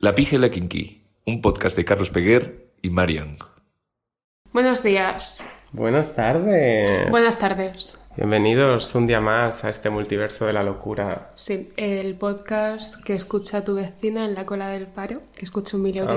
[0.00, 3.36] La Pija y la Kinky, un podcast de Carlos Peguer y Marian.
[4.52, 5.44] Buenos días.
[5.72, 7.10] Buenas tardes.
[7.10, 8.00] Buenas tardes.
[8.16, 11.32] Bienvenidos un día más a este multiverso de la locura.
[11.34, 15.82] Sí, el podcast que escucha tu vecina en la cola del paro, que escucha un
[15.82, 16.08] millón.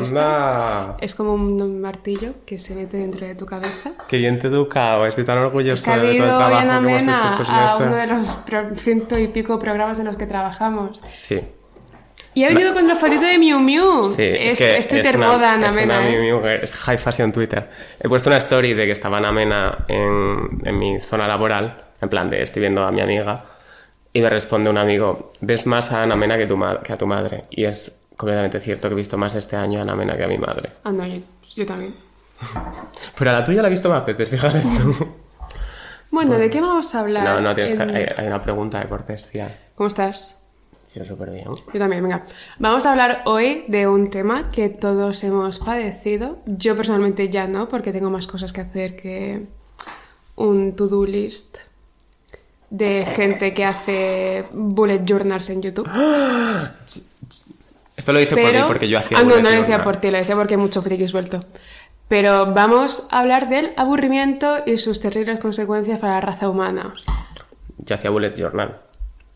[0.99, 3.93] Es como un martillo que se mete dentro de tu cabeza.
[4.07, 5.07] ¡Qué bien te educado!
[5.07, 8.37] Estoy tan orgulloso de todo el trabajo que hemos hecho estos a uno de meses.
[8.51, 11.01] los ciento y pico programas en los que trabajamos.
[11.15, 11.41] Sí.
[12.33, 14.05] Y ha venido con la fotito de Miu Miu.
[14.05, 15.99] Sí, es, es, que es Twitter una- moda en es una.
[16.01, 16.21] Miu ¿eh?
[16.21, 17.69] Miu, es high fashion Twitter.
[17.99, 22.07] He puesto una story de que estaba en Amena en, en mi zona laboral, en
[22.09, 23.43] plan de estoy viendo a mi amiga,
[24.13, 27.05] y me responde un amigo, ves más a Ana Mena que, tu que a tu
[27.07, 27.43] madre.
[27.49, 30.27] Y es completamente cierto que he visto más este año a Ana Mena que a
[30.27, 30.69] mi madre.
[30.85, 31.19] No, yo,
[31.55, 31.95] yo también.
[33.17, 35.07] Pero a la tuya la he visto más veces, fíjate tú.
[36.11, 37.23] Bueno, ¿de qué vamos a hablar?
[37.23, 39.57] No, no, tienes que, En- hay, hay una pregunta de cortesía.
[39.75, 40.40] ¿Cómo estás?
[40.91, 41.45] Sí, súper bien.
[41.45, 42.23] Yo también, venga.
[42.59, 46.39] Vamos a hablar hoy de un tema que todos hemos padecido.
[46.45, 49.45] Yo personalmente ya no, porque tengo más cosas que hacer que
[50.35, 51.59] un to-do list
[52.69, 55.87] de gente que hace bullet journals en YouTube.
[57.95, 60.11] Esto lo dice por mí porque yo hacía Ah, no, no lo decía por ti,
[60.11, 61.45] lo decía porque hay mucho friki suelto.
[62.07, 66.93] Pero vamos a hablar del aburrimiento y sus terribles consecuencias para la raza humana.
[67.77, 68.77] Yo hacía bullet journal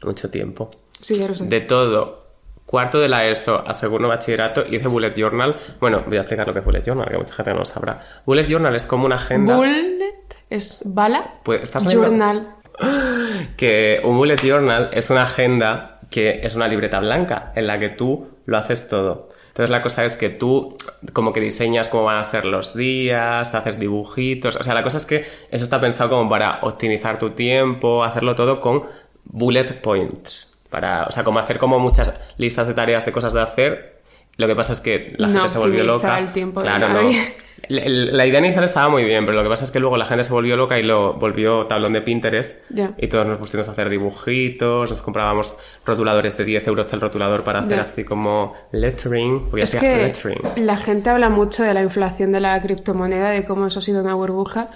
[0.03, 0.69] mucho tiempo.
[1.01, 1.45] Sí, ya lo sé.
[1.45, 2.25] De todo,
[2.65, 5.55] cuarto de la ESO a segundo bachillerato hice bullet journal.
[5.79, 7.99] Bueno, voy a explicar lo que es bullet journal, que mucha gente no lo sabrá.
[8.25, 11.35] Bullet journal es como una agenda Bullet es bala.
[11.43, 12.55] Pues, ¿estás journal.
[13.57, 17.89] que un bullet journal es una agenda que es una libreta blanca en la que
[17.89, 19.29] tú lo haces todo.
[19.47, 20.75] Entonces la cosa es que tú
[21.13, 24.97] como que diseñas cómo van a ser los días, haces dibujitos, o sea, la cosa
[24.97, 28.83] es que eso está pensado como para optimizar tu tiempo, hacerlo todo con
[29.23, 33.41] bullet points, para, o sea, como hacer como muchas listas de tareas de cosas de
[33.41, 33.95] hacer.
[34.37, 36.19] Lo que pasa es que la No gente se volvió loca.
[36.19, 37.03] el tiempo de claro, no.
[37.03, 37.33] nadie.
[37.69, 40.03] La, la idea inicial estaba muy bien, pero lo que pasa es que luego la
[40.05, 42.57] gente se volvió loca y lo volvió tablón de Pinterest.
[42.69, 42.91] Ya.
[42.97, 45.55] Y todos nos pusimos a hacer dibujitos, nos comprábamos
[45.85, 49.45] rotuladores de 10 euros el rotulador para hacer así como lettering.
[49.49, 50.41] Porque Es hacía que lettering.
[50.65, 54.01] la gente habla mucho de la inflación de la criptomoneda, de cómo eso ha sido
[54.03, 54.69] una burbuja.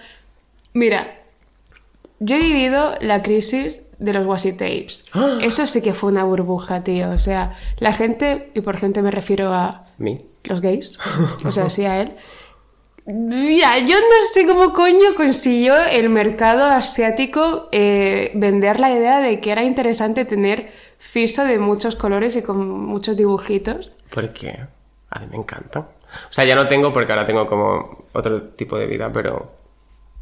[0.73, 1.16] Mira,
[2.19, 5.05] yo he vivido la crisis de los washi tapes.
[5.41, 7.11] Eso sí que fue una burbuja, tío.
[7.11, 10.25] O sea, la gente, y por gente me refiero a Mi.
[10.43, 10.97] los gays,
[11.45, 12.15] o sea, sí a él.
[13.05, 19.39] Mira, yo no sé cómo coño consiguió el mercado asiático eh, vender la idea de
[19.39, 23.93] que era interesante tener fiso de muchos colores y con muchos dibujitos.
[24.11, 24.59] Porque
[25.09, 25.79] a mí me encanta.
[25.79, 29.59] O sea, ya no tengo porque ahora tengo como otro tipo de vida, pero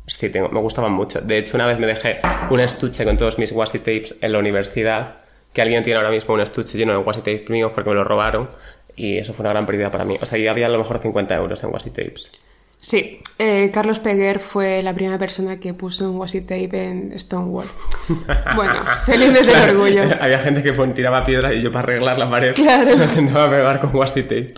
[0.07, 1.21] sí, tengo, me gustaban mucho.
[1.21, 2.19] De hecho, una vez me dejé
[2.49, 5.15] un estuche con todos mis washi tapes en la universidad,
[5.53, 8.03] que alguien tiene ahora mismo un estuche lleno de washi tapes míos porque me lo
[8.03, 8.49] robaron.
[8.95, 10.17] Y eso fue una gran pérdida para mí.
[10.19, 12.31] O sea, y había a lo mejor 50 euros en washi tapes.
[12.79, 17.65] Sí, eh, Carlos Peguer fue la primera persona que puso un washi tape en Stonewall.
[18.55, 18.73] Bueno,
[19.05, 20.03] feliz desde el orgullo.
[20.21, 22.95] Había gente que tiraba piedras y yo para arreglar la pared Claro.
[22.95, 24.53] lo intentaba pegar con washi tape.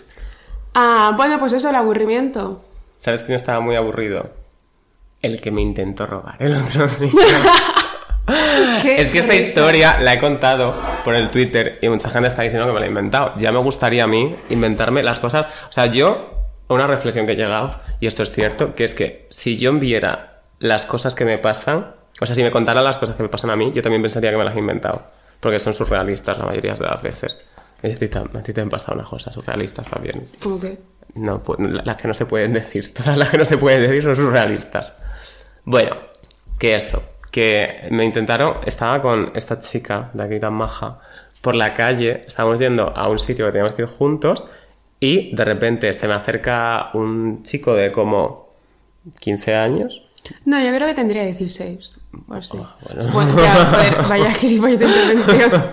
[0.74, 2.64] Ah, bueno, pues eso, el aburrimiento.
[2.98, 4.30] ¿Sabes quién estaba muy aburrido?
[5.22, 7.10] El que me intentó robar el otro día.
[8.82, 12.44] Qué Es que esta historia la he contado por el Twitter y mucha gente está
[12.44, 13.34] diciendo que me la he inventado.
[13.38, 15.48] Ya me gustaría a mí inventarme las cosas.
[15.68, 16.30] O sea, yo,
[16.68, 20.42] una reflexión que he llegado, y esto es cierto, que es que si yo viera
[20.60, 23.50] las cosas que me pasan, o sea, si me contara las cosas que me pasan
[23.50, 25.04] a mí, yo también pensaría que me las he inventado.
[25.40, 27.38] Porque son surrealistas la mayoría de las veces.
[27.82, 30.24] Y a ti te- a ti te han pasado unas cosas surrealistas también.
[30.44, 30.78] ¿Cómo que?
[31.16, 32.94] No, pues, la- las que no se pueden decir.
[32.94, 34.96] Todas las que no se pueden decir son surrealistas.
[35.70, 35.98] Bueno,
[36.58, 37.04] que eso.
[37.30, 38.56] Que me intentaron.
[38.66, 41.00] Estaba con esta chica de aquí tan maja
[41.42, 42.22] por la calle.
[42.26, 44.46] Estábamos yendo a un sitio que teníamos que ir juntos.
[45.00, 48.50] Y de repente se me acerca un chico de como
[49.20, 50.02] 15 años.
[50.44, 52.02] No, yo creo que tendría 16.
[52.28, 52.58] O así.
[52.60, 53.12] Ah, bueno.
[53.12, 55.70] Bueno, ya, joder, vaya gilipollas intervención.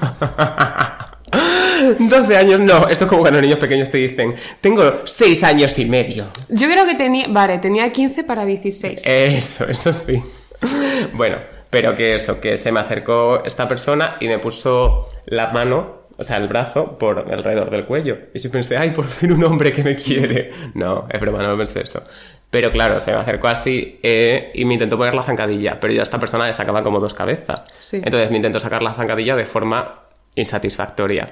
[1.99, 2.89] 12 años, no.
[2.89, 6.27] Esto es como cuando niños pequeños te dicen: Tengo 6 años y medio.
[6.49, 7.27] Yo creo que tenía.
[7.29, 9.03] Vale, tenía 15 para 16.
[9.07, 10.23] Eso, eso sí.
[11.13, 11.37] Bueno,
[11.71, 16.25] pero que eso, que se me acercó esta persona y me puso la mano, o
[16.25, 18.19] sea, el brazo, por alrededor del cuello.
[18.33, 20.51] Y yo pensé, ay, por fin un hombre que me quiere.
[20.75, 22.03] No, es broma, no me pensé eso.
[22.51, 26.01] Pero claro, se me acercó así eh, y me intentó poner la zancadilla, pero yo
[26.01, 27.65] a esta persona le sacaba como dos cabezas.
[27.81, 28.01] Sí.
[28.03, 30.06] Entonces me intentó sacar la zancadilla de forma
[30.37, 31.27] insatisfactoria.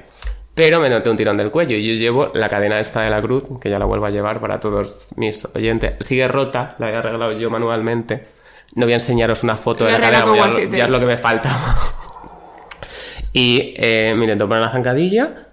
[0.55, 3.21] Pero me noté un tirón del cuello y yo llevo la cadena esta de la
[3.21, 5.95] cruz, que ya la vuelvo a llevar para todos mis oyentes.
[6.01, 8.27] Sigue rota, la he arreglado yo manualmente.
[8.75, 11.17] No voy a enseñaros una foto de La cadena, ya, ya es lo que me
[11.17, 11.51] falta.
[13.33, 15.49] y eh, me intentó poner la zancadilla,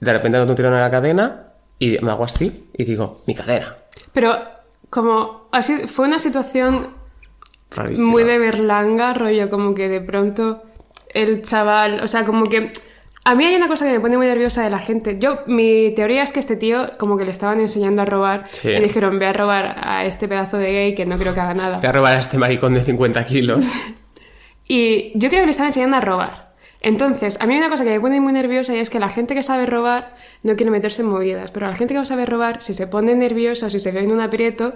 [0.00, 3.36] de repente noto un tirón en la cadena y me hago así y digo, mi
[3.36, 3.76] cadena.
[4.12, 4.36] Pero
[4.90, 6.94] como así fue una situación
[7.70, 8.10] Rarísima.
[8.10, 10.64] muy de Berlanga, rollo, como que de pronto
[11.14, 12.72] el chaval, o sea, como que
[13.24, 15.16] a mí hay una cosa que me pone muy nerviosa de la gente.
[15.20, 18.70] Yo, mi teoría es que este tío como que le estaban enseñando a robar Sí.
[18.70, 21.54] y dijeron, ve a robar a este pedazo de gay que no creo que haga
[21.54, 21.78] nada.
[21.78, 23.72] Voy a robar a este maricón de 50 kilos.
[24.66, 26.52] Y yo creo que le están enseñando a robar.
[26.80, 29.08] Entonces, a mí hay una cosa que me pone muy nerviosa y es que la
[29.08, 32.26] gente que sabe robar no quiere meterse en movidas, pero la gente que no sabe
[32.26, 34.74] robar, si se pone nerviosa o si se ve en un aprieto,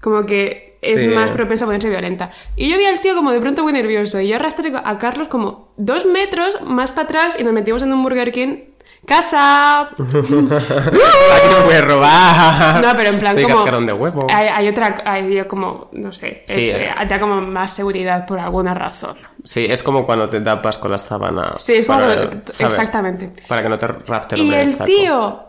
[0.00, 1.08] como que es Sí.
[1.08, 2.30] más propensa a ponerse violenta.
[2.54, 5.26] Y yo vi al tío como de pronto muy nervioso y yo arrastré a Carlos
[5.28, 8.58] como dos metros más para atrás y nos metimos en un Burger King.
[9.06, 9.82] ¡Casa!
[9.98, 12.82] Aquí no puedes robar.
[12.84, 13.64] No, pero en plan Soy como...
[13.64, 14.26] de huevo.
[14.32, 14.96] Hay, hay otra...
[15.04, 15.88] Hay como...
[15.92, 16.42] No sé.
[16.46, 16.86] Sí, es, eh.
[16.90, 19.16] eh, ya como más seguridad por alguna razón.
[19.44, 21.52] Sí, es como cuando te tapas con la sábana.
[21.56, 22.60] Sí, es como- para- ¿sabes?
[22.78, 23.30] exactamente.
[23.46, 24.84] Para que no te rapte el Y el saco.
[24.84, 25.44] tío,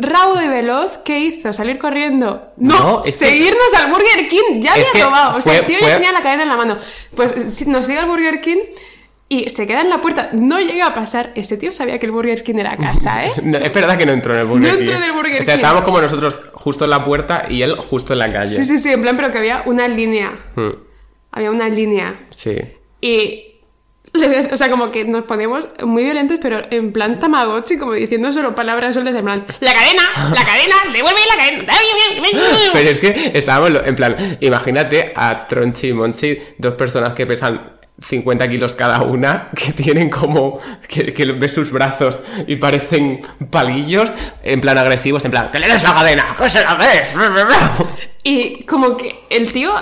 [0.00, 1.52] raudo y veloz, ¿qué hizo?
[1.52, 2.48] ¿Salir corriendo?
[2.56, 4.60] No, No, que- seguirnos al Burger King.
[4.60, 5.38] Ya Es había que robado.
[5.38, 6.78] O sea, fue- el tío fue- ya tenía la cadena en la mano.
[7.14, 8.58] Pues nos sigue al Burger King
[9.28, 10.30] y se queda en la puerta.
[10.32, 11.30] No llega a pasar.
[11.36, 13.32] Ese tío sabía que el Burger King era casa, ¿eh?
[13.42, 14.80] No, es verdad que no entró en el Burger No King.
[14.82, 15.58] entró en el Burger O sea, King.
[15.60, 18.54] estábamos como nosotros justo en la puerta y él justo en la calle.
[18.54, 20.32] Sí, sí, sí, en plan, pero que había una línea.
[20.56, 20.70] Mm,
[21.32, 22.26] Había una línea.
[22.30, 22.56] sí.
[23.00, 23.46] Y.
[24.52, 28.54] O sea, como que nos ponemos muy violentos, pero en plan Tamagotchi, como diciendo solo
[28.54, 30.02] palabras sueltas, en plan, ¡La cadena!
[30.34, 30.76] ¡La cadena!
[30.92, 31.72] ¡Devuelve la cadena!
[32.72, 37.80] Pero es que estábamos en plan, imagínate a Tronchi y Monchi, dos personas que pesan
[38.00, 40.58] 50 kilos cada una, que tienen como,
[40.88, 43.20] que, que ves sus brazos y parecen
[43.50, 46.36] palillos, en plan agresivos, en plan, ¡que le des la cadena!
[46.36, 47.14] ¡Que se la des!
[48.22, 49.72] Y como que el tío,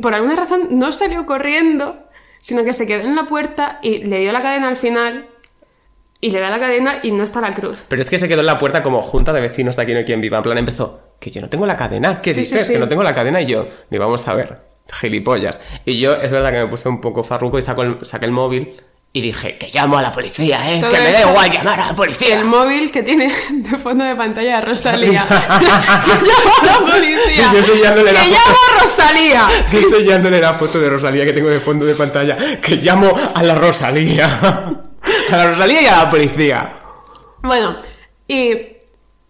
[0.00, 2.07] por alguna razón, no salió corriendo,
[2.40, 5.26] sino que se quedó en la puerta y le dio la cadena al final.
[6.20, 7.86] Y le da la cadena y no está la cruz.
[7.88, 9.98] Pero es que se quedó en la puerta como junta de vecinos de aquí no
[10.00, 10.38] hay quien viva.
[10.38, 12.20] En plan empezó, que yo no tengo la cadena.
[12.20, 12.66] ¿Qué Sí, dices?
[12.66, 12.72] sí.
[12.72, 15.60] Que no tengo la cadena y yo, ni vamos a ver, gilipollas.
[15.84, 18.32] Y yo, es verdad que me puse un poco farruco y saco el- saqué el
[18.32, 18.80] móvil
[19.18, 20.80] y dije, que llamo a la policía, ¿eh?
[20.80, 22.38] Todo que me da igual llamar a la policía.
[22.38, 25.26] El móvil que tiene de fondo de pantalla a Rosalía.
[25.28, 27.52] ¡Llamo a la policía!
[27.52, 28.38] Yo sellándole la ¡Que foto.
[28.38, 29.48] llamo a Rosalía!
[29.66, 33.42] Estoy enseñándole la foto de Rosalía que tengo de fondo de pantalla, que llamo a
[33.42, 34.26] la Rosalía.
[35.32, 36.72] A la Rosalía y a la policía.
[37.42, 37.76] Bueno,
[38.26, 38.54] y...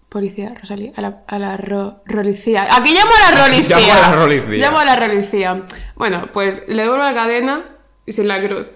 [0.09, 2.67] Policía, Rosalía, a la, a la ro- rolicía.
[2.71, 3.77] Aquí llamo a la rolicía.
[3.79, 4.57] Llamo a la rolicía.
[4.67, 5.63] Llamo a la rolicía.
[5.97, 7.65] Bueno, pues le devuelvo la cadena
[8.07, 8.67] y sin la cruz.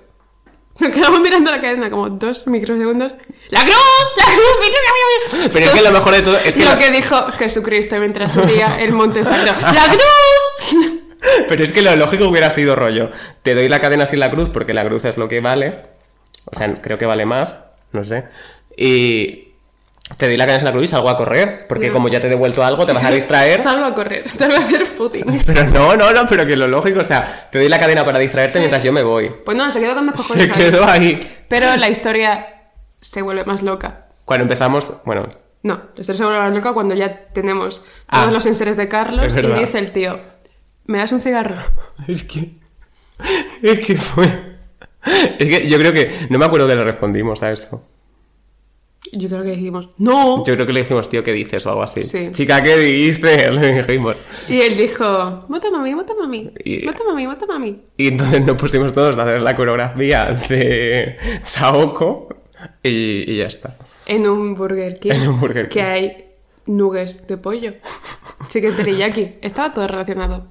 [0.79, 3.13] Nos quedamos mirando la cadena como dos microsegundos.
[3.51, 3.75] ¡La cruz!
[4.17, 4.57] ¡La cruz!
[4.61, 5.51] ¡Mira, mira, mira!
[5.53, 6.65] Pero es que lo mejor de todo es que...
[6.65, 9.61] Lo la- que dijo Jesucristo mientras subía el monte sagrado.
[9.61, 10.93] ¡La cruz!
[11.49, 13.11] Pero es que lo lógico hubiera sido rollo.
[13.43, 15.81] Te doy la cadena sin la cruz porque la cruz es lo que vale.
[16.47, 17.59] O sea, creo que vale más.
[17.93, 18.25] No sé.
[18.77, 19.52] Y
[20.17, 21.67] te doy la cadena la cruz y salgo a correr.
[21.69, 21.93] Porque No.
[21.95, 23.61] como ya te he devuelto algo, te vas a distraer.
[23.63, 25.41] Salgo a correr, salgo a hacer footing.
[25.47, 28.19] Pero no, no, no, pero que lo lógico, o sea, te doy la cadena para
[28.19, 29.33] distraerte mientras yo me voy.
[29.45, 31.45] Pues no, se quedó con dos cojones Se quedó ahí.
[31.49, 32.47] Pero la historia
[33.01, 34.07] se vuelve más loca.
[34.25, 35.27] Cuando empezamos, bueno,
[35.63, 38.21] No, la historia se vuelve más loca cuando ya tenemos Ah.
[38.23, 40.21] todos los enseres de Carlos y dice el tío,
[40.87, 41.57] ¿me das un cigarro?
[42.09, 42.51] es que.
[43.63, 44.57] Es que fue.
[45.39, 46.27] Es que yo creo que.
[46.31, 47.85] No me acuerdo que le respondimos a esto.
[49.11, 50.45] Yo creo que dijimos, no.
[50.45, 51.67] Yo creo que le dijimos, tío, ¿qué dices?
[51.67, 52.05] o algo así.
[52.05, 52.29] Sí.
[52.31, 53.51] Chica, ¿qué dices?
[53.53, 54.17] Le dijimos.
[54.49, 57.81] Y él dijo, mata mami, mata mami, Y- mata mami, mata mami.
[57.97, 62.29] Y entonces nos pusimos todos a hacer la coreografía de Saoko
[62.83, 63.77] y, y ya está.
[64.07, 65.11] En un Burger King.
[65.13, 65.85] En un Burger Que King.
[65.85, 66.25] hay
[66.67, 67.73] nuggets de pollo.
[68.49, 69.35] Chicken teriyaki.
[69.43, 70.47] Estaba todo relacionado.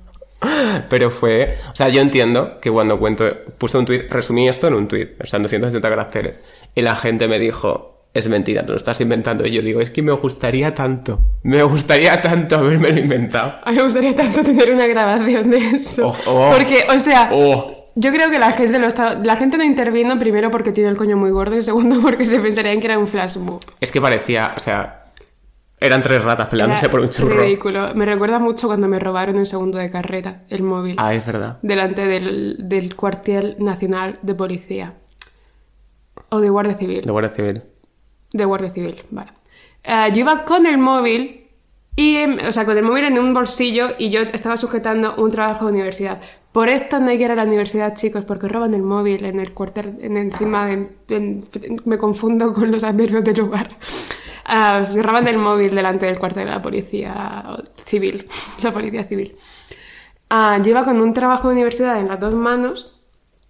[0.89, 1.57] Pero fue.
[1.71, 3.25] O sea, yo entiendo que cuando cuento.
[3.57, 6.39] Puse un tweet, resumí esto en un tweet, o sea, en 270 caracteres.
[6.75, 7.90] Y la gente me dijo.
[8.13, 9.47] Es mentira, tú lo estás inventando.
[9.47, 11.21] Y yo digo, es que me gustaría tanto.
[11.43, 13.55] Me gustaría tanto haberme inventado.
[13.63, 16.07] A mí me gustaría tanto tener una grabación de eso.
[16.09, 16.51] Oh, oh.
[16.53, 19.15] Porque, o sea, Oh, yo creo que la gente lo está...
[19.15, 22.39] La gente no intervino primero porque tiene el coño muy gordo y segundo porque se
[22.41, 23.61] pensarían que era un flash mob.
[23.79, 24.53] es que parecía.
[24.57, 24.97] O sea.
[25.79, 27.41] Eran tres ratas peleándose Era por un churro.
[27.41, 27.95] ridículo.
[27.95, 30.95] Me recuerda mucho cuando me robaron en segundo de carrera el móvil.
[30.99, 31.57] Ah, es verdad.
[31.63, 34.93] delante del, del cuartel nacional de policía.
[36.29, 37.01] O de guardia civil.
[37.05, 37.63] De Guardia Civil.
[38.33, 39.31] De guardia civil, vale.
[39.83, 41.47] Eh, yo iba con el móvil,
[41.95, 45.65] y, o sea, con el móvil en un bolsillo y yo estaba sujetando un trabajo
[45.65, 46.21] de universidad.
[46.51, 49.39] Por esto no hay que ir a la universidad, chicos, porque roban el móvil en
[49.39, 50.87] el cuartel, en encima de...
[51.09, 51.41] en-
[51.85, 53.69] me confundo con los adverbios del lugar.
[54.43, 57.45] Ah, se roban el móvil delante del cuartel de la policía
[57.85, 58.27] civil.
[58.63, 59.35] La policía civil.
[60.31, 62.99] Ah, yo iba con un trabajo de universidad en las dos manos,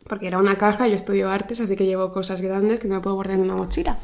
[0.08, 3.16] porque era una caja, yo estudio artes, así que llevo cosas grandes que no puedo
[3.16, 3.98] guardar en una mochila.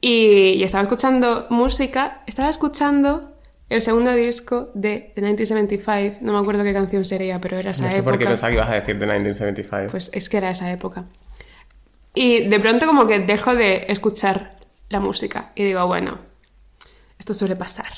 [0.00, 3.32] Y, y estaba escuchando música, estaba escuchando
[3.68, 7.84] el segundo disco de The 1975, no me acuerdo qué canción sería, pero era esa
[7.84, 8.10] No sé época.
[8.12, 9.90] por qué pensaba que ibas a decir de 1975.
[9.90, 11.04] Pues es que era esa época.
[12.14, 14.56] Y de pronto como que dejo de escuchar
[14.88, 16.18] la música y digo, bueno,
[17.18, 17.92] esto suele pasar.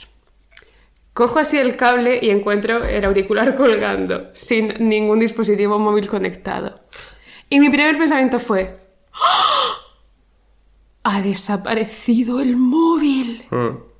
[1.14, 6.80] Cojo así el cable y encuentro el auricular colgando, sin ningún dispositivo móvil conectado.
[7.48, 8.74] Y mi primer pensamiento fue,
[9.14, 9.51] ¡Ah!
[11.02, 13.44] Ha desaparecido el móvil.
[13.50, 13.92] Mm.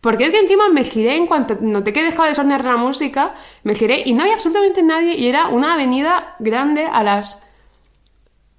[0.00, 3.34] Porque es que encima me giré en cuanto noté que dejaba de sonar la música,
[3.64, 7.46] me giré y no había absolutamente nadie y era una avenida grande a las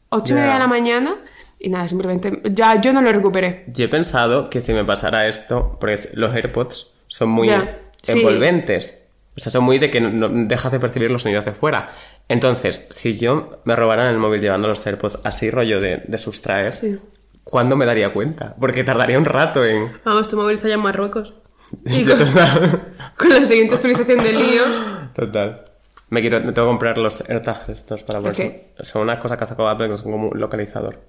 [0.09, 1.17] 8 y media de la mañana
[1.59, 3.65] y nada, simplemente ya yo no lo recuperé.
[3.67, 8.11] Yo he pensado que si me pasara esto, porque los AirPods son muy sí.
[8.11, 8.97] envolventes.
[9.35, 11.93] O sea, son muy de que no, no dejas de percibir los sonidos de fuera.
[12.27, 16.75] Entonces, si yo me robaran el móvil llevando los AirPods así rollo de, de sustraer,
[16.75, 16.99] Sí.
[17.43, 18.55] ¿Cuándo me daría cuenta?
[18.59, 19.91] Porque tardaría un rato en...
[20.03, 21.33] Vamos, tu móvil está ya en Marruecos.
[21.85, 22.17] Y con,
[23.17, 24.81] con la siguiente actualización de líos.
[25.15, 25.65] Total.
[26.09, 28.33] Me, quiero, me tengo que comprar los AirTags estos para ¿El ver.
[28.33, 28.73] qué?
[28.81, 30.99] Son unas cosas que ha sacado Apple que son como un localizador.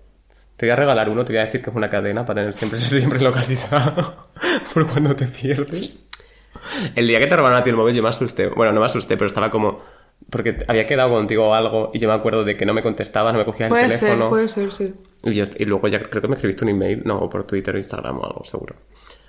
[0.56, 2.54] Te voy a regalar uno, te voy a decir que es una cadena para tener
[2.54, 4.28] siempre, siempre localizado
[4.72, 6.06] por cuando te pierdes.
[6.94, 8.46] El día que te robaron a ti el móvil yo me asusté.
[8.46, 9.80] Bueno, no me asusté, pero estaba como...
[10.30, 13.38] Porque había quedado contigo algo y yo me acuerdo de que no me contestabas, no
[13.40, 14.30] me cogías el Puede ser, teléfono.
[14.30, 14.94] puede ser, sí.
[15.24, 17.74] Y, yo- y luego ya creo que me escribiste un email, no, o por Twitter
[17.74, 18.76] o Instagram o algo, seguro.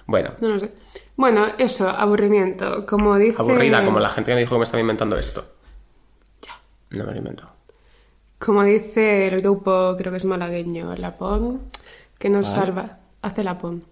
[0.05, 0.71] Bueno, No lo sé.
[1.15, 2.85] Bueno, eso, aburrimiento.
[2.85, 3.37] Como dice...
[3.41, 5.45] aburrida, como la gente que me dijo que me estaba inventando esto.
[6.41, 6.53] Ya.
[6.91, 7.51] No me lo he inventado.
[8.39, 11.61] Como dice el grupo, creo que es malagueño, Lapón,
[12.19, 12.99] que nos salva.
[13.21, 13.85] Hace Lapón.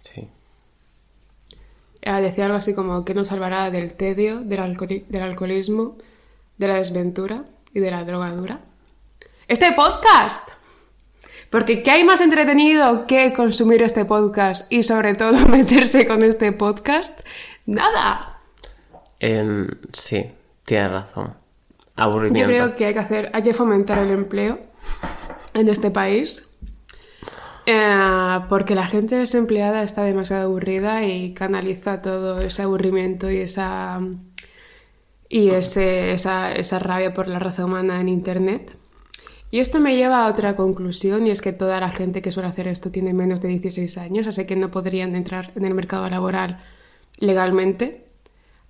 [0.00, 0.28] Sí.
[2.04, 5.96] Ah, decía algo así como que nos salvará del tedio, del, alcoholi- del alcoholismo,
[6.58, 8.60] de la desventura y de la drogadura.
[9.48, 10.48] ¡Este podcast!
[11.50, 16.52] Porque ¿qué hay más entretenido que consumir este podcast y sobre todo meterse con este
[16.52, 17.20] podcast?
[17.66, 18.40] ¡Nada!
[19.20, 20.30] Em, sí,
[20.64, 21.34] tienes razón.
[21.96, 22.48] Yo Aburrimiento.
[22.48, 24.58] creo que hay que hacer, hay que fomentar el empleo
[25.54, 26.50] en este país.
[27.66, 34.00] Eh, porque la gente desempleada está demasiado aburrida y canaliza todo ese aburrimiento y esa
[35.28, 38.76] y ese, esa, esa rabia por la raza humana en internet.
[39.50, 42.48] Y esto me lleva a otra conclusión y es que toda la gente que suele
[42.48, 46.08] hacer esto tiene menos de 16 años, así que no podrían entrar en el mercado
[46.08, 46.60] laboral
[47.18, 48.04] legalmente.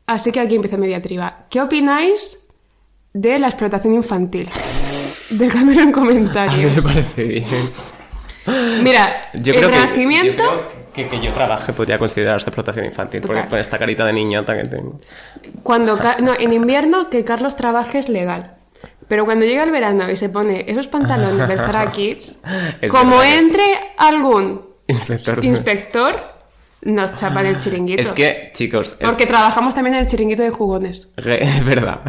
[0.06, 1.46] Así que aquí empieza mi diatriba.
[1.48, 2.46] ¿Qué opináis
[3.14, 4.48] de la explotación infantil?
[5.30, 6.84] Dejadmelo en A mí me comentarios.
[6.84, 7.44] parece bien.
[8.46, 10.42] Mira, Yo el creo que, renacimiento...
[10.44, 13.50] yo creo que que yo trabaje podría considerarse explotación infantil, porque Total.
[13.50, 15.00] con esta carita de niñata que tengo.
[15.62, 18.52] Cuando no, en invierno que Carlos trabaje es legal.
[19.08, 22.40] Pero cuando llega el verano y se pone esos pantalones del Zara Kids,
[22.80, 23.64] Es como verdad que- entre
[23.98, 25.44] algún Inspector.
[25.44, 26.14] inspector,
[26.82, 28.00] nos chapan el chiringuito.
[28.00, 31.10] Es que, chicos, es Porque trabajamos también en el chiringuito de jugones.
[31.16, 32.00] Es verdad.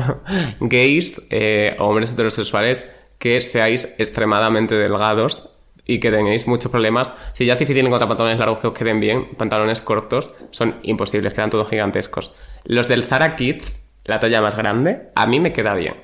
[0.59, 2.87] Gays eh, o hombres heterosexuales
[3.17, 5.54] que seáis extremadamente delgados
[5.85, 7.11] y que tengáis muchos problemas.
[7.33, 11.33] Si ya es difícil encontrar pantalones largos que os queden bien, pantalones cortos son imposibles,
[11.33, 12.33] quedan todos gigantescos.
[12.63, 15.95] Los del Zara Kids, la talla más grande, a mí me queda bien.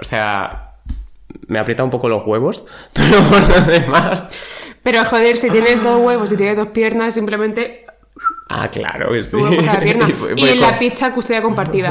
[0.00, 0.76] O sea,
[1.46, 4.28] me aprieta un poco los huevos, pero por lo demás...
[4.82, 7.86] Pero joder, si tienes dos huevos y tienes dos piernas, simplemente
[8.54, 10.06] Ah, claro, es un huevo por cada pierna.
[10.36, 11.90] Y, Y la pizza custodia compartida.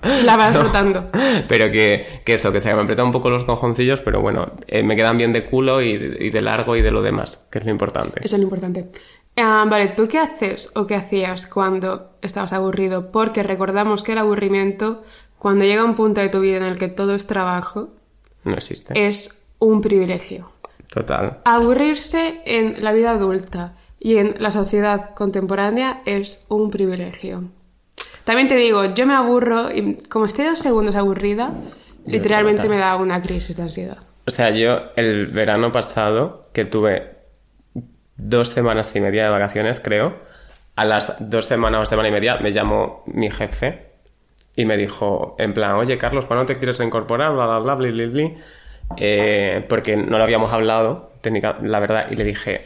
[0.24, 1.06] La vas rotando.
[1.46, 4.82] Pero que, que eso, que se me apretan un poco los cojoncillos, pero bueno, eh,
[4.82, 7.64] me quedan bien de culo y, y de largo y de lo demás, que es
[7.66, 8.20] lo importante.
[8.24, 8.88] Eso es lo importante.
[9.36, 13.12] Ah, vale, ¿tú qué haces o qué hacías cuando estabas aburrido?
[13.12, 15.02] Porque recordamos que el aburrimiento,
[15.38, 17.90] cuando llega un punto de tu vida en el que todo es trabajo,
[18.44, 19.06] No existe.
[19.06, 20.50] es un privilegio.
[20.92, 21.38] Total.
[21.44, 27.44] Aburrirse en la vida adulta y en la sociedad contemporánea es un privilegio.
[28.24, 31.52] También te digo, yo me aburro y como esté dos segundos aburrida,
[32.06, 32.76] literalmente total.
[32.76, 33.98] me da una crisis de ansiedad.
[34.26, 37.16] O sea, yo el verano pasado, que tuve
[38.16, 40.14] dos semanas y media de vacaciones, creo,
[40.76, 43.90] a las dos semanas o semana y media me llamó mi jefe
[44.56, 47.32] y me dijo, en plan, oye Carlos, ¿cuándo te quieres reincorporar?
[47.32, 48.34] Bla, bla, bla, bli, bli, bli.
[48.96, 52.60] Eh, porque no lo habíamos hablado, técnica, la verdad, y le dije,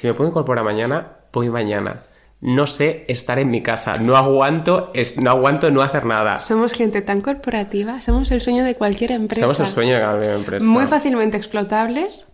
[0.00, 2.00] si me puedo incorporar mañana, voy mañana.
[2.40, 6.38] No sé estar en mi casa, no aguanto, es- no aguanto no hacer nada.
[6.38, 9.40] Somos gente tan corporativa, somos el sueño de cualquier empresa.
[9.40, 10.66] Somos el sueño de cada empresa.
[10.66, 12.28] Muy fácilmente explotables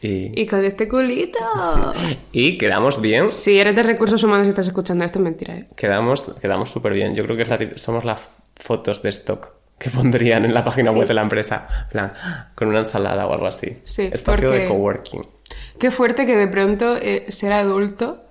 [0.00, 1.38] Y, y con este culito.
[2.32, 3.30] y quedamos bien.
[3.30, 5.54] Si eres de recursos humanos y estás escuchando esto, es mentira.
[5.56, 5.68] ¿eh?
[5.76, 7.14] Quedamos, quedamos súper bien.
[7.14, 8.20] Yo creo que es la tip- somos las
[8.56, 10.98] fotos de stock que pondrían en la página Sí.
[10.98, 11.66] web de la empresa.
[11.84, 12.12] En plan,
[12.54, 13.78] con una ensalada o algo así.
[13.84, 15.26] Sí, Espacio de porque- coworking.
[15.78, 18.22] Qué fuerte que de pronto eh, ser adulto.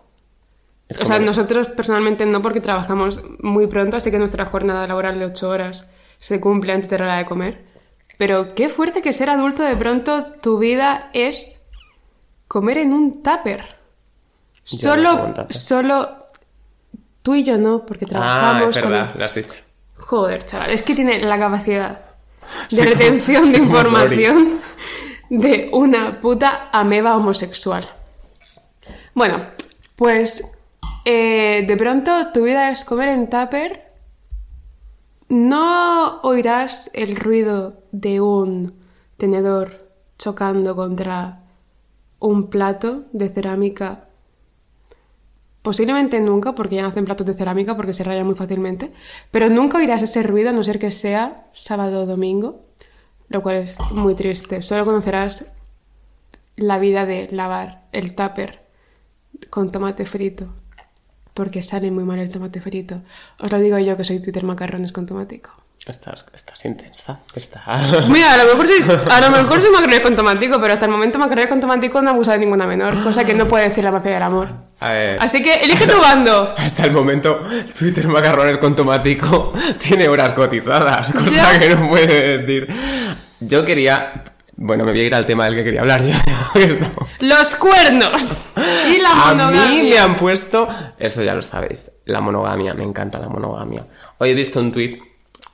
[0.89, 5.19] Es O sea, nosotros personalmente no porque trabajamos muy pronto, así que nuestra jornada laboral
[5.19, 7.65] de 8 horas se cumple antes de la hora de comer.
[8.17, 11.69] Pero qué fuerte que ser adulto de pronto tu vida es
[12.47, 13.75] comer en un tupper.
[14.65, 15.55] Yo no como Solo, un tupper.
[15.55, 16.09] solo
[17.21, 19.53] tú y yo no, porque Ah, trabajamos es con- verdad, lo has dicho.
[19.97, 21.99] Joder, chaval, es que tiene la capacidad
[22.71, 24.59] de retención de información
[25.29, 27.83] de una puta ameba homosexual.
[29.13, 29.39] Bueno,
[29.95, 30.57] pues
[31.05, 33.91] eh, de pronto tu vida es comer en tupper.
[35.29, 38.73] No oirás el ruido de un
[39.17, 41.43] tenedor chocando contra
[42.19, 44.07] un plato de cerámica
[45.67, 48.93] Posiblemente nunca, porque ya no hacen platos de cerámica porque se rayan muy fácilmente,
[49.31, 52.61] pero nunca oirás ese ruido a no ser que sea sábado o domingo,
[53.29, 54.61] lo cual es muy triste.
[54.61, 55.53] Solo conocerás
[56.55, 58.61] la vida de lavar el tupper
[59.49, 60.53] con tomate frito,
[61.33, 63.01] porque sale muy mal el tomate frito.
[63.39, 65.51] Os lo digo yo que soy Twitter macarrones con tomatico.
[65.91, 67.19] Estás, estás intensa.
[67.33, 67.63] Estás...
[68.09, 71.17] Mira, a lo mejor soy, a lo mejor soy con tomatico, pero hasta el momento
[71.17, 74.11] macarrones con tomatico no abusa de ninguna menor, cosa que no puede decir la mafia
[74.15, 74.49] del amor.
[74.81, 75.15] A.
[75.19, 76.53] Así que elige tu bando.
[76.57, 77.41] Hasta el momento,
[77.77, 81.59] Twitter macarrones con tomatico tiene horas cotizadas, cosa Ya.
[81.59, 82.67] que no puede decir.
[83.39, 84.23] Yo quería.
[84.59, 86.15] Bueno, me voy a ir al tema del que quería hablar yo.
[87.19, 88.31] Los cuernos
[88.91, 89.67] y la A monogamia.
[89.67, 90.67] mí me han puesto.
[90.97, 91.91] Eso ya lo sabéis.
[92.05, 92.73] La monogamia.
[92.73, 93.85] Me encanta la monogamia.
[94.17, 94.99] Hoy he visto un tweet.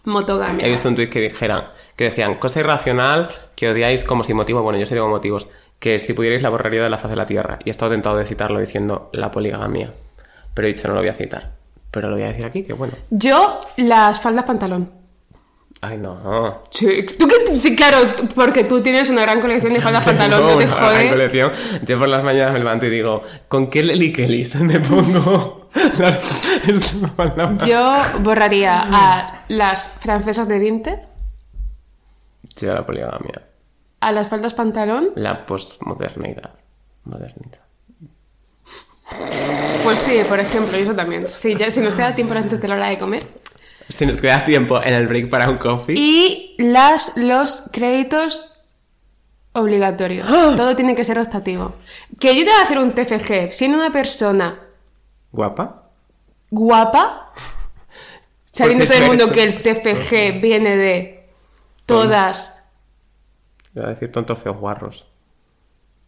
[0.06, 0.66] Motogamia.
[0.66, 1.74] He visto un tweet que dijera.
[1.96, 4.62] Que decían, cosa irracional que odiáis como sin motivo.
[4.62, 5.50] Bueno, yo sé digo motivos.
[5.80, 7.60] Que si pudierais la borraría de la faz de la tierra.
[7.64, 9.92] Y he estado tentado de citarlo diciendo la poligamia.
[10.54, 11.52] Pero he dicho, no lo voy a citar.
[11.92, 12.94] Pero lo voy a decir aquí, que bueno.
[13.12, 14.92] Yo, las faldas pantalón.
[15.82, 16.62] Ay, no.
[16.72, 17.98] Sí, ¿tú qué- sí, claro,
[18.36, 21.52] porque tú tienes una gran colección de faldas pantalón, Tengo no te una gran colección.
[21.86, 24.14] Yo por las mañanas me levanto y digo, ¿con qué Lely
[24.62, 25.63] me pongo?
[26.00, 26.20] la-
[26.68, 27.66] esta palabra?
[27.66, 31.00] Yo borraría a las francesas de Vinted,
[32.56, 33.42] Sí, la poligamia.
[34.02, 36.52] a las faldas pantalón, La postmodernidad.
[37.06, 37.60] Modernidad.
[39.84, 41.28] pues sí, por ejemplo, y eso también.
[41.32, 43.28] Sí, ya, si nos queda tiempo antes de la hora de comer.
[43.90, 45.96] Si nos queda tiempo en el break para un coffee.
[45.98, 48.62] Y las, los créditos
[49.54, 50.26] obligatorios.
[50.30, 50.54] ¡Ah!
[50.56, 51.76] Todo tiene que ser optativo.
[52.20, 54.60] Que yo te voy a hacer un TFG, siendo una persona
[55.34, 55.84] ¿Guapa?
[56.54, 57.34] guapa,
[58.52, 61.30] sabiendo todo el mundo que el TFG viene de
[61.86, 62.72] todas.
[63.76, 65.08] Iba a decir tontos feos guarros.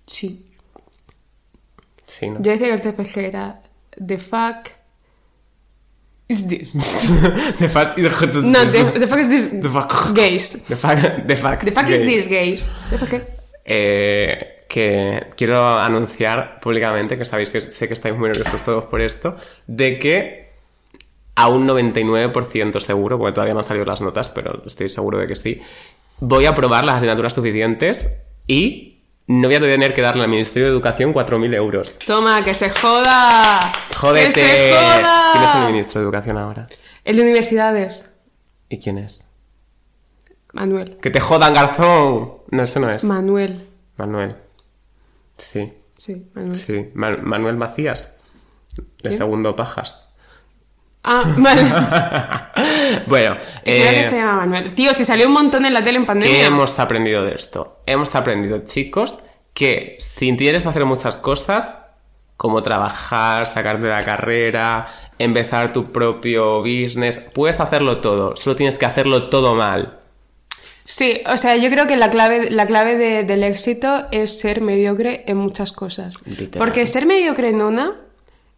[0.06, 0.46] Sí.
[2.06, 2.42] Sí, ¿no?
[2.42, 3.62] Yo decía que el TFG era
[4.06, 4.70] The fuck
[6.28, 6.74] is this.
[7.58, 7.98] The fact...
[7.98, 10.14] No, the, the fuck is this The fuck...
[10.14, 10.64] gays.
[10.68, 11.28] The fact...
[11.28, 11.66] The fact...
[11.66, 12.70] The fuck is this gays.
[12.92, 13.24] TFG.
[13.66, 19.02] Eh, que quiero anunciar públicamente, que sabéis que sé que estáis muy nerviosos todos por
[19.02, 19.36] esto,
[19.68, 20.50] de que
[21.36, 25.28] a un 99% seguro, porque todavía no han salido las notas, pero estoy seguro de
[25.28, 25.62] que sí,
[26.20, 28.08] voy a aprobar las asignaturas suficientes
[28.48, 31.98] y no voy a tener que darle al Ministerio de Educación 4.000 euros.
[32.06, 33.60] Toma, que se joda.
[33.96, 34.28] ¡Jódete!
[34.28, 35.32] Que se joda.
[35.34, 36.68] ¿Quién es el ministro de Educación ahora?
[37.04, 38.20] El de universidades.
[38.70, 39.28] ¿Y quién es?
[40.54, 40.98] Manuel.
[41.02, 42.38] ¡Que te jodan, garzón!
[42.52, 43.04] No, ese no es.
[43.04, 43.68] Manuel.
[43.98, 44.36] Manuel.
[45.38, 46.56] Sí, Sí, Manuel.
[46.56, 46.90] sí.
[46.94, 48.20] Ma- Manuel Macías.
[49.02, 50.10] De segundo pajas.
[51.04, 51.62] Ah, vale.
[53.08, 54.74] bueno, eh, que se llama Manuel.
[54.74, 56.36] Tío, si salió un montón en la tele en pandemia.
[56.36, 57.80] ¿qué hemos aprendido de esto?
[57.86, 59.20] Hemos aprendido, chicos,
[59.54, 61.78] que si tienes hacer muchas cosas,
[62.38, 64.88] como trabajar, sacarte de la carrera,
[65.20, 70.00] empezar tu propio business, puedes hacerlo todo, solo tienes que hacerlo todo mal.
[70.88, 74.62] Sí, o sea, yo creo que la clave, la clave de- del éxito es ser
[74.62, 76.16] mediocre en muchas cosas.
[76.26, 76.60] Literal.
[76.66, 77.96] Porque ser mediocre en una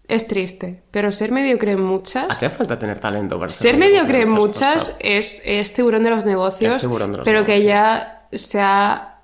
[0.10, 2.30] es triste, pero ser mediocre en muchas...
[2.30, 6.76] Hace falta tener talento para Ser mediocre en muchas es, es tiburón de los negocios,
[6.76, 9.20] Es tiburón de los pero que ya se ha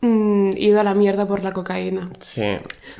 [0.00, 2.10] mm, ido a la mierda por la cocaína.
[2.18, 2.44] Sí.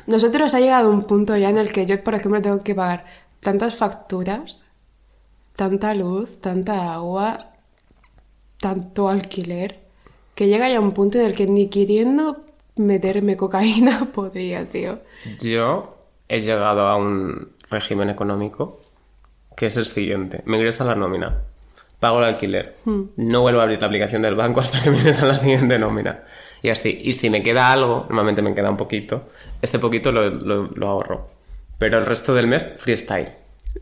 [0.07, 3.05] Nosotros ha llegado un punto ya en el que yo, por ejemplo, tengo que pagar
[3.41, 4.63] tantas facturas,
[5.55, 7.50] tanta luz, tanta agua,
[8.61, 9.79] tanto alquiler,
[10.35, 12.45] que llega ya un punto en el que ni queriendo
[12.77, 14.99] meterme cocaína podría, tío.
[15.41, 15.97] Yo
[16.29, 18.79] he llegado a un régimen económico
[19.57, 20.41] que es el siguiente.
[20.45, 21.41] Me ingresa la nómina,
[21.99, 23.01] pago el alquiler, Hmm.
[23.17, 26.23] no vuelvo a abrir la aplicación del banco hasta que me ingresa la siguiente nómina.
[26.63, 26.97] Y así.
[27.03, 29.29] Y si me queda algo, normalmente me queda un poquito,
[29.61, 31.27] este poquito lo, lo- lo ahorro.
[31.77, 33.29] Pero el resto del mes, freestyle.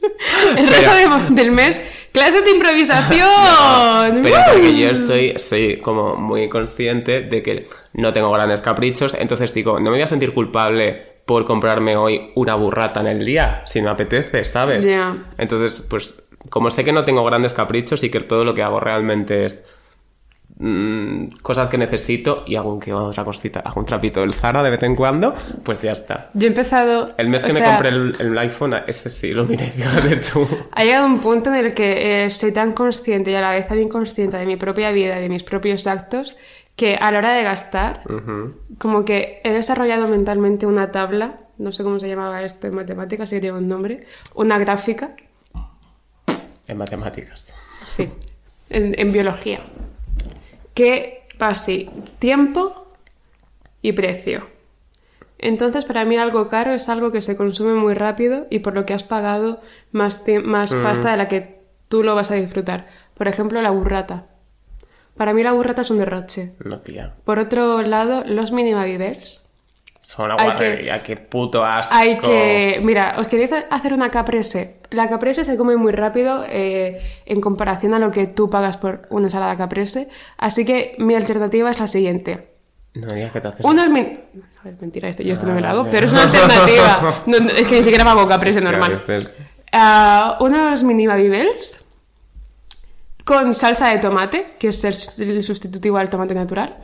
[0.56, 1.80] El resto de- del mes,
[2.12, 3.28] clases de improvisación.
[4.22, 4.52] Pero ¡Uh!
[4.52, 9.74] porque yo estoy, estoy como muy consciente de que no tengo grandes caprichos, entonces digo,
[9.74, 13.80] no me voy a sentir culpable por comprarme hoy una burrata en el día, si
[13.82, 14.84] me apetece, ¿sabes?
[14.86, 15.16] Ya.
[15.38, 18.80] Entonces, pues, como sé que no tengo grandes caprichos y que todo lo que hago
[18.80, 19.62] realmente es
[20.60, 24.82] mm, cosas que necesito y algún que otra cosita, algún trapito del Zara de vez
[24.84, 26.30] en cuando, pues ya está.
[26.34, 27.12] Yo he empezado.
[27.16, 30.46] El mes que me sea, compré el, el iPhone, este sí lo miré, fíjate tú.
[30.72, 33.66] Ha llegado un punto en el que eh, soy tan consciente y a la vez
[33.66, 36.36] tan inconsciente de mi propia vida y de mis propios actos
[36.76, 38.02] que a la hora de gastar,
[38.78, 43.28] como que he desarrollado mentalmente una tabla, no sé cómo se llamaba esto en matemáticas,
[43.28, 45.10] sí que tiene un nombre, una gráfica,
[46.66, 47.52] En matemáticas.
[47.82, 48.08] sí,
[48.70, 49.60] en, en biología,
[50.74, 52.86] que así, tiempo
[53.82, 54.46] y precio.
[55.38, 58.84] Entonces, para mí algo caro es algo que se consume muy rápido y por lo
[58.84, 62.88] que has pagado más, más pasta de la que tú lo vas a disfrutar.
[63.14, 64.26] Por ejemplo, la burrata.
[65.16, 66.52] Para mí la burrata es un derroche.
[66.64, 67.14] No, tía.
[67.24, 69.50] Por otro lado, los minimabibels.
[70.00, 71.94] Son una Hay que- qué puto asco.
[71.94, 72.80] Hay que...
[72.82, 74.79] Mira, os quería hacer una caprese.
[74.90, 79.06] La caprese se come muy rápido eh, en comparación a lo que tú pagas por
[79.10, 80.08] una ensalada caprese.
[80.36, 82.48] Así que mi alternativa es la siguiente.
[82.94, 83.64] No digas que te haces.
[83.64, 84.20] Unos min...
[84.60, 85.90] A ver, mentira, esto, yo esto no me lo hago, Vale.
[85.90, 87.22] pero es una alternativa.
[87.26, 89.04] No, no, es que ni siquiera pago caprese normal.
[89.72, 91.84] Ah, unos mini babybels
[93.24, 94.96] con salsa de tomate, que es el,
[95.28, 96.76] el sustitutivo al tomate natural.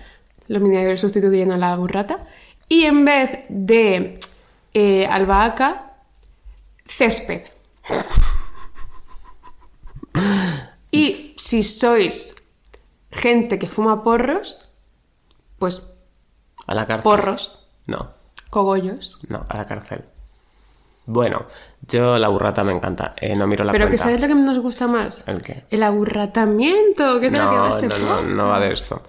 [0.47, 2.21] Los mini babybels sustituyen a la burrata.
[2.69, 4.21] Y en vez de
[4.75, 5.92] eh, albahaca,
[6.87, 7.42] césped.
[10.90, 12.35] Y si sois
[13.11, 14.68] gente que fuma porros,
[15.59, 15.92] pues
[16.66, 17.03] A la cárcel.
[17.05, 18.11] porros, No,
[18.51, 19.20] cogollos.
[19.29, 20.05] no, a la cárcel.
[21.09, 21.46] Bueno,
[21.83, 23.14] yo la burrata me encanta.
[23.20, 24.03] Eh, no miro la Pero que cuenta.
[24.05, 25.27] ¿sabes lo que nos gusta más?
[25.29, 25.64] ¿El qué?
[25.70, 28.25] El aburratamiento, que es de lo que va No, este no, no, podcast.
[28.29, 29.03] no va de eso.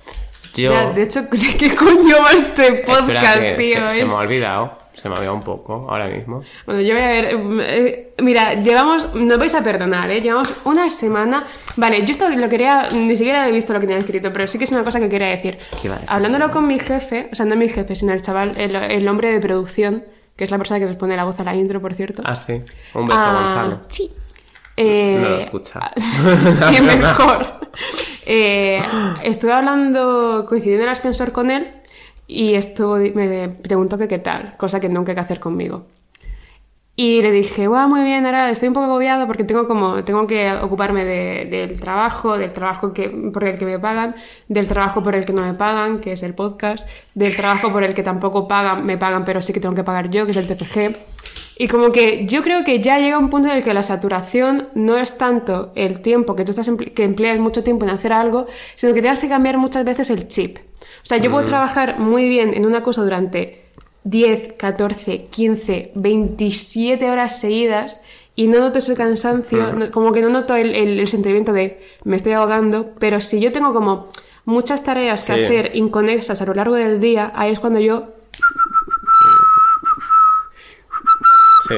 [0.53, 0.71] Yo.
[0.71, 3.89] Ya, de hecho, ¿de qué coño va este Espera podcast, que tío?
[3.89, 4.77] se, me ha olvidado.
[4.99, 6.41] Se me ha olvidado un poco ahora mismo.
[6.65, 7.25] Bueno, yo voy a ver.
[7.61, 9.13] eh, mira, llevamos.
[9.13, 10.21] No vais a perdonar, ¿eh?
[10.21, 11.43] Llevamos una semana.
[11.75, 12.87] Vale, yo esto lo quería.
[12.95, 15.07] Ni siquiera he visto lo que tenía escrito, pero sí que es una cosa que
[15.07, 15.59] quería decir.
[15.81, 16.51] ¿Qué decir, Hablándolo sí?
[16.51, 19.39] con mi jefe, o sea, no mi jefe, sino el chaval, el, el hombre de
[19.39, 20.03] producción,
[20.35, 22.23] que es la persona que nos pone la voz a la intro, por cierto.
[22.25, 22.53] Ah, sí.
[22.95, 23.33] Un beso, Ah,
[23.65, 23.79] Gonzalo.
[23.89, 24.11] Sí.
[24.77, 25.91] Eh, No lo escucha.
[26.75, 27.59] Qué mejor.
[28.25, 28.81] Eh,
[29.23, 31.67] estuve hablando, coincidiendo en el ascensor con él
[32.27, 35.85] y estuvo, me preguntó que qué tal, cosa que nunca hay que hacer conmigo.
[36.99, 40.25] Y le dije, wow, muy bien, ahora estoy un poco agobiado porque tengo como, tengo
[40.25, 44.15] que ocuparme de- del trabajo, del trabajo que, por el que me pagan,
[44.47, 47.83] del trabajo por el que no me pagan, que es el podcast, del trabajo por
[47.83, 50.37] el que tampoco pagan, me pagan, pero sí que tengo que pagar yo, que es
[50.37, 50.97] el TFG.
[51.59, 54.69] Y como que yo creo que ya llega un punto en el que la saturación
[54.73, 58.47] no es tanto el tiempo que tú estás que empleas mucho tiempo en hacer algo,
[58.73, 60.57] sino que tienes que cambiar muchas veces el chip.
[61.07, 63.63] O sea, yo puedo trabajar muy bien en una cosa durante
[64.03, 68.01] 10, 14, 15, 27 horas seguidas
[68.35, 71.81] y no noto ese cansancio, no- como que no noto el, el- el sentimiento de
[72.03, 74.09] me estoy ahogando, pero si yo tengo como
[74.43, 75.43] muchas tareas que Sí.
[75.45, 78.09] hacer inconexas a lo largo del día, ahí es cuando yo
[81.69, 81.75] Sí,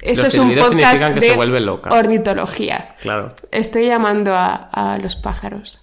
[0.00, 1.90] Esto Los es un podcast que de se vuelve loca.
[1.90, 2.96] ornitología.
[3.00, 3.34] claro.
[3.52, 5.80] Estoy llamando a, a los pájaros.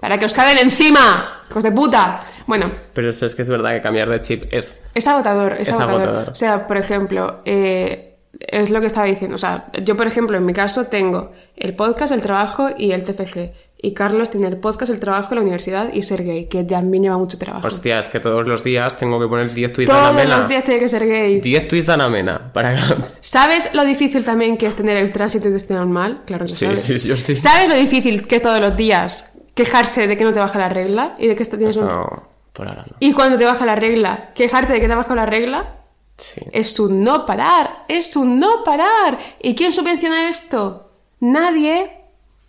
[0.00, 2.20] Para que os caguen encima, hijos de puta.
[2.46, 4.80] Bueno, Pero eso es que es verdad que cambiar de chip es.
[4.94, 6.02] es agotador, es, Es agotador.
[6.02, 6.28] agotador.
[6.30, 9.36] O sea, por ejemplo, eh, es lo que estaba diciendo.
[9.36, 13.04] O sea, yo, por ejemplo, en mi caso tengo el podcast, el trabajo y el
[13.04, 13.52] TFG.
[13.82, 17.16] Y Carlos tiene el podcast, el trabajo, la universidad y ser gay, que también lleva
[17.16, 17.66] mucho trabajo.
[17.66, 20.36] Hostia, es que todos los días tengo que poner 10 tweets de Todos Ana Mena.
[20.36, 21.40] los días tiene que ser gay.
[21.40, 22.52] 10 tweets de Ana Mena.
[22.52, 22.76] Para...
[23.22, 26.20] ¿Sabes lo difícil también que es tener el tránsito intestinal mal?
[26.26, 26.82] Claro que Sí, sabes.
[26.82, 27.36] sí, yo sí.
[27.36, 30.68] ¿Sabes lo difícil que es todos los días quejarse de que no te baja la
[30.68, 31.84] regla y de que esto tienes un...
[31.88, 32.96] Eso, por ahora no.
[33.00, 35.76] Y cuando te baja la regla, quejarte de que te ha bajado la regla
[36.16, 36.40] Sí.
[36.52, 39.18] es un no parar, es un no parar.
[39.40, 40.90] ¿Y quién subvenciona esto?
[41.20, 41.90] Nadie.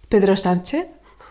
[0.10, 0.88] Pedro Sánchez.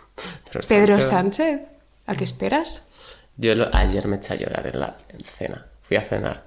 [0.68, 1.62] Pedro Sánchez- Sánchez.
[2.06, 2.90] ¿A qué esperas?
[3.36, 5.66] Yo lo- ayer me eché a llorar en la en cena.
[5.82, 6.44] Fui a cenar.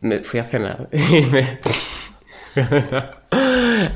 [0.00, 1.58] Me fui a cenar y me...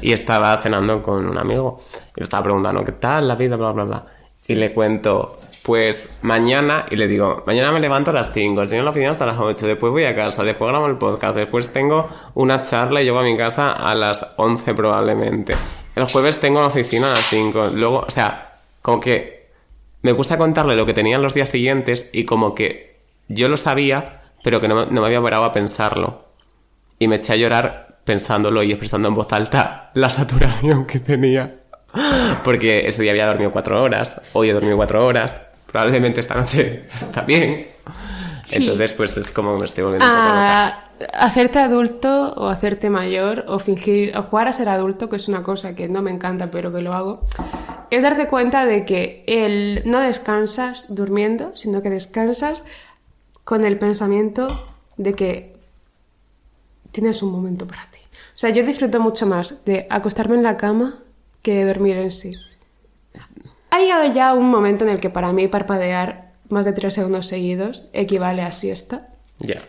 [0.03, 1.81] y estaba cenando con un amigo
[2.17, 4.03] y estaba preguntando qué tal la vida, bla, bla, bla.
[4.47, 8.79] Y le cuento, pues mañana, y le digo, mañana me levanto a las 5, estoy
[8.79, 11.73] en la oficina hasta las 8, después voy a casa, después grabo el podcast, después
[11.73, 15.55] tengo una charla y llego a mi casa a las 11 probablemente.
[15.97, 19.49] El jueves tengo la oficina a las 5, luego, o sea, como que
[20.03, 23.57] me gusta contarle lo que tenía en los días siguientes y como que yo lo
[23.57, 26.27] sabía, pero que no, no me había parado a pensarlo.
[26.99, 31.57] Y me eché a llorar pensándolo y expresando en voz alta la saturación que tenía.
[32.45, 35.35] Porque ese día había dormido cuatro horas, hoy he dormido cuatro horas,
[35.67, 37.69] probablemente esta noche también.
[38.45, 38.57] Sí.
[38.57, 40.69] Entonces, pues es como me estoy volviendo un poco loca.
[40.69, 45.29] a hacerte adulto o hacerte mayor o fingir o jugar a ser adulto, que es
[45.29, 47.23] una cosa que no me encanta pero que lo hago,
[47.91, 52.65] es darte cuenta de que el, no descansas durmiendo, sino que descansas
[53.45, 54.49] con el pensamiento
[54.97, 55.57] de que
[56.93, 58.01] tienes un momento para ti.
[58.35, 61.04] O sea, yo disfruto mucho más de acostarme en la cama
[61.45, 62.35] que dormir en sí.
[63.71, 67.27] Ha llegado ya un momento en el que para mí parpadear más de tres segundos
[67.29, 69.09] seguidos equivale a siesta.
[69.39, 69.63] Ya.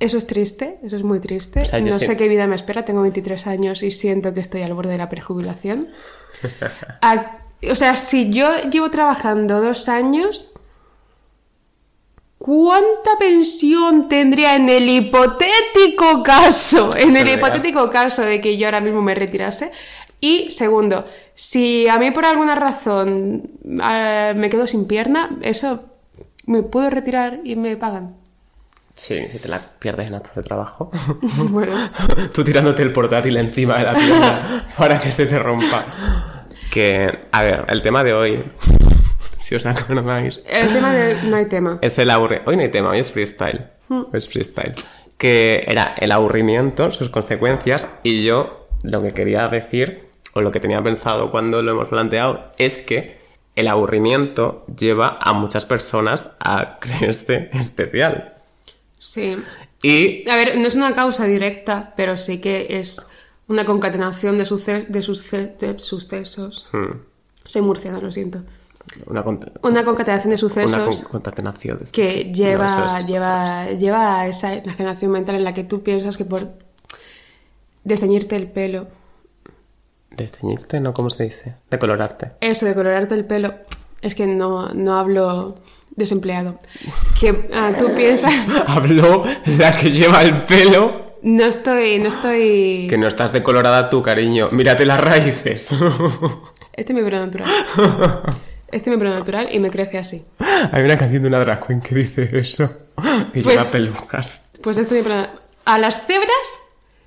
[0.00, 1.62] Eso es triste, eso es muy triste.
[1.62, 4.40] O sea, yo no sé- qué vida me espera, tengo 23 años y siento que
[4.40, 5.88] estoy al borde de la prejubilación.
[7.00, 7.38] A-
[7.70, 10.50] o sea, si yo llevo trabajando dos años,
[12.38, 18.80] ¿cuánta pensión tendría en el hipotético caso, en el hipotético caso de que yo ahora
[18.80, 19.70] mismo me retirase?
[20.20, 25.84] Y segundo, si a mí por alguna razón eh, me quedo sin pierna, eso
[26.46, 28.14] me puedo retirar y me pagan.
[28.94, 30.90] Sí, si te la pierdes en actos de trabajo.
[31.50, 31.74] Bueno.
[32.32, 35.84] Tú tirándote el portátil encima de la pierna para que se te rompa.
[36.70, 38.44] Que, a ver, el tema de hoy,
[39.38, 41.78] si os acordáis, El tema de no hay tema.
[41.82, 42.50] es el aburrimiento.
[42.50, 43.66] Hoy no hay tema, hoy es freestyle.
[43.88, 44.74] Hoy es freestyle.
[45.18, 50.05] Que era el aburrimiento, sus consecuencias, y yo lo que quería decir,
[50.36, 53.18] o lo que tenía pensado cuando lo hemos planteado, es que
[53.54, 58.34] el aburrimiento lleva a muchas personas a creerse especial.
[58.98, 59.36] Sí.
[59.82, 63.06] Y A ver, no es una causa directa, pero sí que es
[63.48, 66.68] una concatenación de, suce- de, suce- de sucesos.
[66.72, 66.92] hmm,
[67.44, 68.40] Soy murciana, lo siento.
[69.06, 73.70] una, con- Una concatenación de sucesos con- concatenación de- que No, lleva, eso es- lleva,
[73.72, 76.40] lleva a esa imaginación mental en la que tú piensas que por
[77.84, 78.88] desteñirte el pelo,
[80.10, 80.92] De ceñirte, ¿no?
[80.92, 81.54] ¿Cómo se dice?
[81.70, 82.32] De colorarte.
[82.40, 83.54] eso de colorarte el pelo,
[84.00, 85.56] es que no, no hablo
[85.90, 86.58] desempleado.
[87.20, 89.24] Que ah, tú piensas, Habló
[89.58, 91.16] la que lleva el pelo.
[91.22, 92.86] no estoy, no estoy...
[92.88, 94.48] Que no estás decolorada tú, cariño.
[94.52, 95.68] Mírate las raíces.
[96.76, 97.50] Este es mi pelo natural.
[98.70, 100.24] Este es mi pelo natural y me crece así.
[100.72, 102.70] Hay una canción de una drag queen que dice eso.
[103.32, 104.44] Y Pues- lleva pelucas.
[104.62, 105.26] Pues este es mi pelo
[105.64, 106.65] A las cebras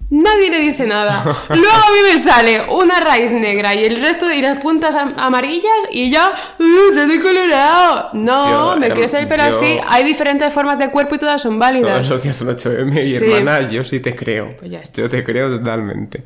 [0.10, 1.24] nadie le dice nada.
[1.50, 5.14] Luego a mí me sale una raíz negra y el resto y las puntas am-
[5.18, 6.20] amarillas y yo
[6.60, 8.10] ¡uh, ¡Te he decolorado!
[8.14, 9.80] No, Yo, me crece el pelo yo- así.
[9.88, 12.10] Hay diferentes formas de cuerpo y todas son válidas.
[12.10, 13.26] los días son 8M y Sí.
[13.32, 14.50] hermana, yo sí te creo.
[14.58, 15.02] Pues ya está.
[15.02, 16.24] Yo te creo totalmente.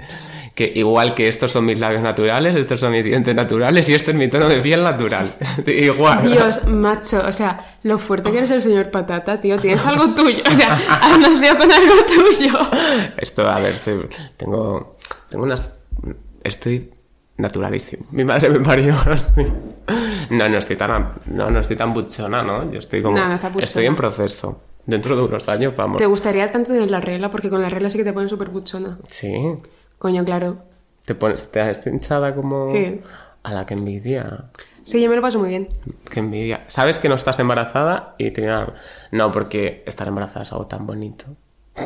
[0.55, 4.11] Que igual que estos son mis labios naturales, estos son mis dientes naturales y este
[4.11, 5.33] es mi tono de piel natural.
[5.65, 6.21] igual.
[6.21, 10.43] Dios, macho, o sea, lo fuerte que eres el señor patata, tío, tienes algo tuyo,
[10.47, 12.53] o sea, has nacido con algo tuyo.
[13.17, 13.75] Esto, a ver,
[14.37, 14.97] tengo,
[15.29, 15.79] tengo unas...
[16.43, 16.91] Estoy
[17.37, 18.05] naturalísimo.
[18.11, 18.95] Mi madre me parió.
[20.29, 22.71] No, no estoy tan, no, no estoy tan buchona, ¿no?
[22.71, 23.17] Yo estoy como...
[23.17, 23.65] No, no está buchona.
[23.65, 24.61] estoy en proceso.
[24.85, 25.97] Dentro de unos años, vamos.
[25.97, 27.29] ¿Te gustaría tanto tener la regla?
[27.29, 28.97] Porque con la regla sí que te ponen súper buchona.
[29.07, 29.33] Sí.
[30.03, 30.57] Coño, claro.
[31.05, 32.73] Te pones, te has hinchada como...
[32.73, 32.99] Sí.
[33.43, 34.49] A la que envidia.
[34.83, 35.69] Sí, yo me lo paso muy bien.
[36.11, 36.65] Qué envidia.
[36.67, 38.13] ¿Sabes que no estás embarazada?
[38.17, 38.67] Y tenía...
[39.11, 41.23] No, porque estar embarazada es algo tan bonito.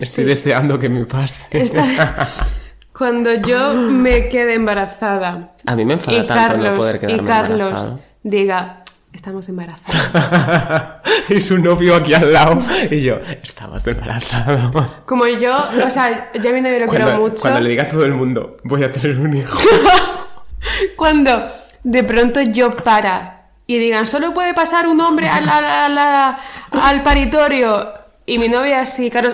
[0.00, 1.46] Estoy deseando que me pase.
[1.56, 2.26] Esta-
[2.92, 6.98] Cuando yo me quede embarazada A mí me enfada y tanto Carlos, no poder y
[6.98, 8.00] quedarme Carlos embarazado.
[8.24, 8.82] diga,
[9.16, 11.00] estamos embarazadas.
[11.28, 12.60] y su novio aquí al lado.
[12.90, 15.02] Y yo, estabas embarazado.
[15.06, 17.42] Como yo, o sea, yo a mi novio lo quiero Cuando, mucho.
[17.42, 19.58] cuando le diga a todo el mundo, voy a tener un hijo.
[20.96, 21.48] Cuando
[21.84, 25.64] de pronto yo para y digan, solo puede pasar un hombre al, al,
[25.98, 26.36] al-
[26.72, 27.92] al- paritorio.
[28.24, 29.30] Y mi novia así, claro,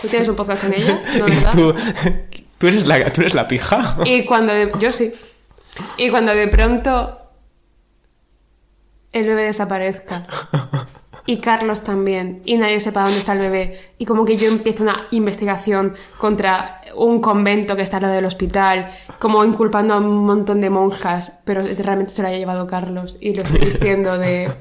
[0.00, 1.52] tú tienes un podcast con ella, ¿no, verdad?
[1.52, 1.74] tú,
[2.58, 3.96] tú, eres la, tú eres la pija.
[4.04, 5.12] Y cuando de- yo sí.
[5.98, 7.18] Y cuando de pronto
[9.12, 10.26] el bebé desaparezca.
[11.24, 12.42] Y Carlos también.
[12.44, 13.80] Y nadie sepa dónde está el bebé.
[13.98, 18.24] Y como que yo empiezo una investigación contra un convento que está al lado del
[18.24, 18.90] hospital.
[19.20, 21.40] Como inculpando a un montón de monjas.
[21.44, 23.18] Pero realmente se lo haya llevado Carlos.
[23.20, 24.52] Y lo estoy vistiendo de...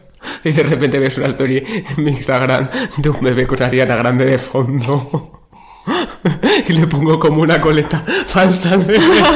[0.43, 1.57] Y de repente ves una story
[1.97, 5.40] en mi Instagram de un bebé con Ariana Grande de fondo.
[6.67, 8.71] Y le pongo como una coleta falsa.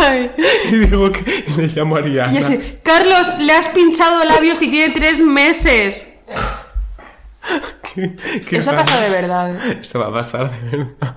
[0.02, 0.32] Ay.
[0.72, 2.32] Y digo que le llamo Ariana.
[2.34, 6.08] Y así, Carlos, le has pinchado labios y tiene tres meses.
[7.94, 8.16] ¿Qué-
[8.50, 9.56] qué Eso pasa de verdad.
[9.80, 11.16] Esto va a pasar de verdad.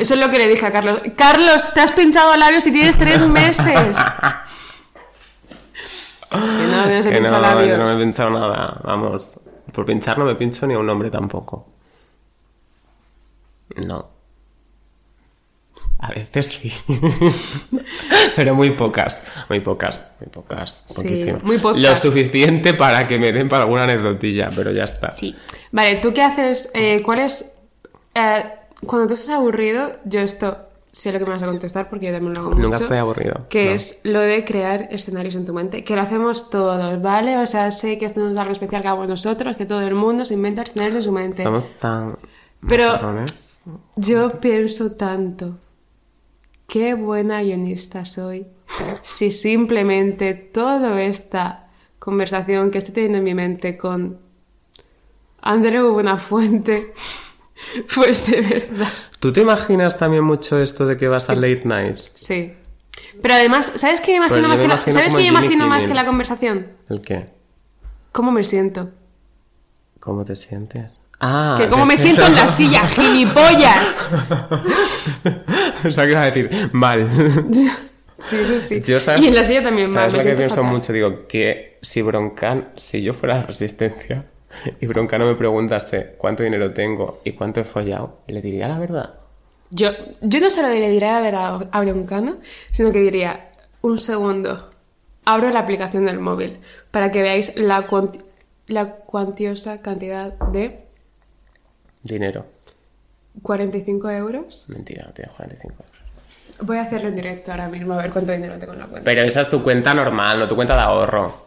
[0.00, 1.00] Eso es lo que le dije a Carlos.
[1.16, 3.96] Carlos, te has pinchado labios y tienes tres meses.
[6.30, 7.68] que no, que no se Que pincha no, labios.
[7.68, 8.80] yo no me he pinchado nada.
[8.84, 9.30] Vamos.
[9.72, 11.68] Por pinchar no me pincho ni a un hombre tampoco.
[13.86, 14.10] No.
[15.98, 16.72] A veces sí.
[18.36, 19.24] Pero muy pocas.
[19.48, 20.06] Muy pocas.
[20.20, 20.84] Muy pocas.
[20.88, 21.82] Sí, muy pocas.
[21.82, 25.12] Lo suficiente para que me den para alguna anecdotilla, pero ya está.
[25.12, 25.34] Sí.
[25.72, 26.70] Vale, ¿tú qué haces?
[26.74, 27.56] Eh, ¿Cuál es...?
[28.14, 28.44] eh,
[28.86, 30.56] cuando tú estás aburrido, yo esto
[30.92, 32.62] sé lo que me vas a contestar porque yo también lo hago mucho.
[32.62, 33.46] Nunca estoy aburrido.
[33.48, 33.70] Que no.
[33.72, 35.82] es lo de crear escenarios en tu mente.
[35.82, 37.38] Que lo hacemos todos, ¿vale?
[37.38, 39.94] O sea, sé que esto no es algo especial que hagamos nosotros, que todo el
[39.94, 41.42] mundo se inventa escenarios en su mente.
[41.42, 42.16] Somos tan.
[42.68, 43.24] Pero-.
[43.96, 45.58] Yo pienso tanto.
[46.68, 48.46] Qué buena guionista soy.
[49.00, 54.18] Si simplemente toda esta conversación que estoy teniendo en mi mente con
[55.40, 56.92] Andreu Buenafuente
[57.86, 58.92] fuese verdad.
[59.18, 62.12] ¿Tú te imaginas también mucho esto de que vas a late nights?
[62.14, 62.52] Sí.
[63.22, 66.04] Pero además, ¿sabes qué me imagino me la, ¿sabes qué me imagino más que la
[66.04, 66.66] conversación?
[66.90, 67.30] ¿El qué?
[68.12, 68.90] ¿Cómo me siento?
[70.00, 70.97] ¿Cómo te sientes?
[71.20, 74.00] Ah, que te cómo me siento en la silla, gilipollas.
[75.84, 77.08] o sea, que iba a decir, mal.
[78.20, 78.82] Sí, eso sí.
[78.82, 79.22] Yo, ¿sabes?
[79.22, 80.72] y en la silla también ¿Sabes mal, me lo que pienso fatal.
[80.72, 80.92] mucho?
[80.92, 84.26] Digo, que si Broncan, si yo fuera la resistencia
[84.80, 89.14] y Broncano me preguntase cuánto dinero tengo y cuánto he follado, le diría la verdad.
[89.70, 92.38] Yo, yo no solo le diría a ver a, Broncano,
[92.72, 93.50] sino que diría,
[93.82, 94.70] un segundo,
[95.24, 96.58] abro la aplicación del móvil
[96.90, 97.84] para que veáis la,
[98.66, 100.87] la cuantiosa cantidad de
[102.08, 102.46] Dinero.
[103.42, 104.66] 45 euros.
[104.68, 105.92] Mentira, no tienes 45 euros.
[106.60, 109.04] Voy a hacerlo en directo ahora mismo, a ver cuánto dinero tengo en la cuenta.
[109.04, 111.46] Pero esa es tu cuenta normal, no tu cuenta de ahorro.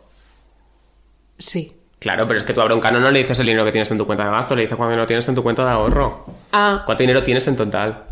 [1.38, 1.76] Sí.
[2.00, 4.06] Claro, pero es que a Broncano no le dices el dinero que tienes en tu
[4.06, 6.26] cuenta de gasto, le dices cuánto dinero tienes en tu cuenta de ahorro.
[6.54, 8.06] Ah, ¿Cuánto dinero tienes en total?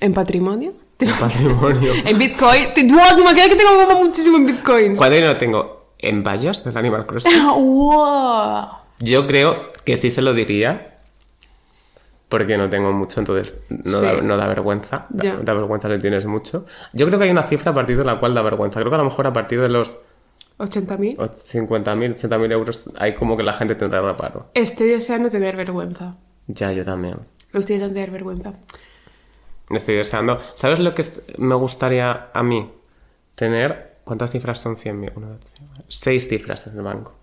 [0.00, 0.74] ¿en patrimonio?
[0.98, 1.92] En patrimonio.
[2.04, 2.66] ¿En Bitcoin?
[2.88, 3.24] ¡Wow!
[3.24, 4.98] Me queda que tengo como muchísimo en Bitcoins.
[4.98, 5.92] ¿Cuánto dinero tengo?
[5.98, 7.46] ¿En vallas del Animal Crossing?
[7.46, 8.66] ¡Wow!
[8.98, 10.91] Yo creo que sí se lo diría.
[12.32, 14.04] Porque no tengo mucho, entonces no, Sí.
[14.06, 15.06] da, no da vergüenza.
[15.10, 16.64] Da, vergüenza le tienes mucho.
[16.94, 18.80] Yo creo que hay una cifra a partir de la cual da vergüenza.
[18.80, 19.96] Creo que a lo mejor a partir de los
[20.58, 21.16] ¿80.000?
[21.18, 24.46] 50.000, 80.000 euros hay como que la gente tendrá reparo.
[24.54, 26.16] Estoy deseando tener vergüenza.
[26.46, 27.16] Ya, yo también.
[27.52, 28.52] Estoy deseando tener vergüenza.
[29.70, 30.38] Estoy deseando.
[30.54, 31.02] ¿Sabes lo que
[31.38, 32.70] me gustaría a mí?
[33.34, 33.98] Tener.
[34.04, 35.12] ¿Cuántas cifras son 100.000?
[35.16, 35.84] Uno, dos, tres, cuatro.
[35.88, 37.14] Seis cifras en el banco.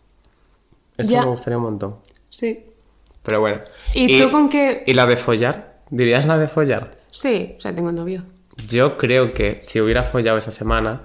[0.97, 1.21] Eso Ya.
[1.23, 1.95] me gustaría un montón.
[2.29, 2.65] Sí.
[3.29, 3.61] Pero bueno.
[3.93, 5.79] ¿Y tú con qué- ¿Y la de follar?
[5.89, 6.91] ¿Dirías la de follar?
[7.11, 8.23] Sí, o sea, tengo novio.
[8.67, 11.01] Yo creo que si hubiera follado esa semana,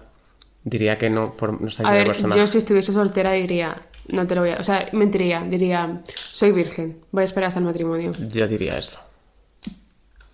[0.65, 2.35] diría que no, por no sé A ver, persona.
[2.37, 4.57] yo si estuviese soltera diría, no te lo voy a...
[4.57, 8.13] O sea, mentiría, diría, soy virgen, voy a esperar hasta el matrimonio.
[8.19, 9.01] Yo diría eso.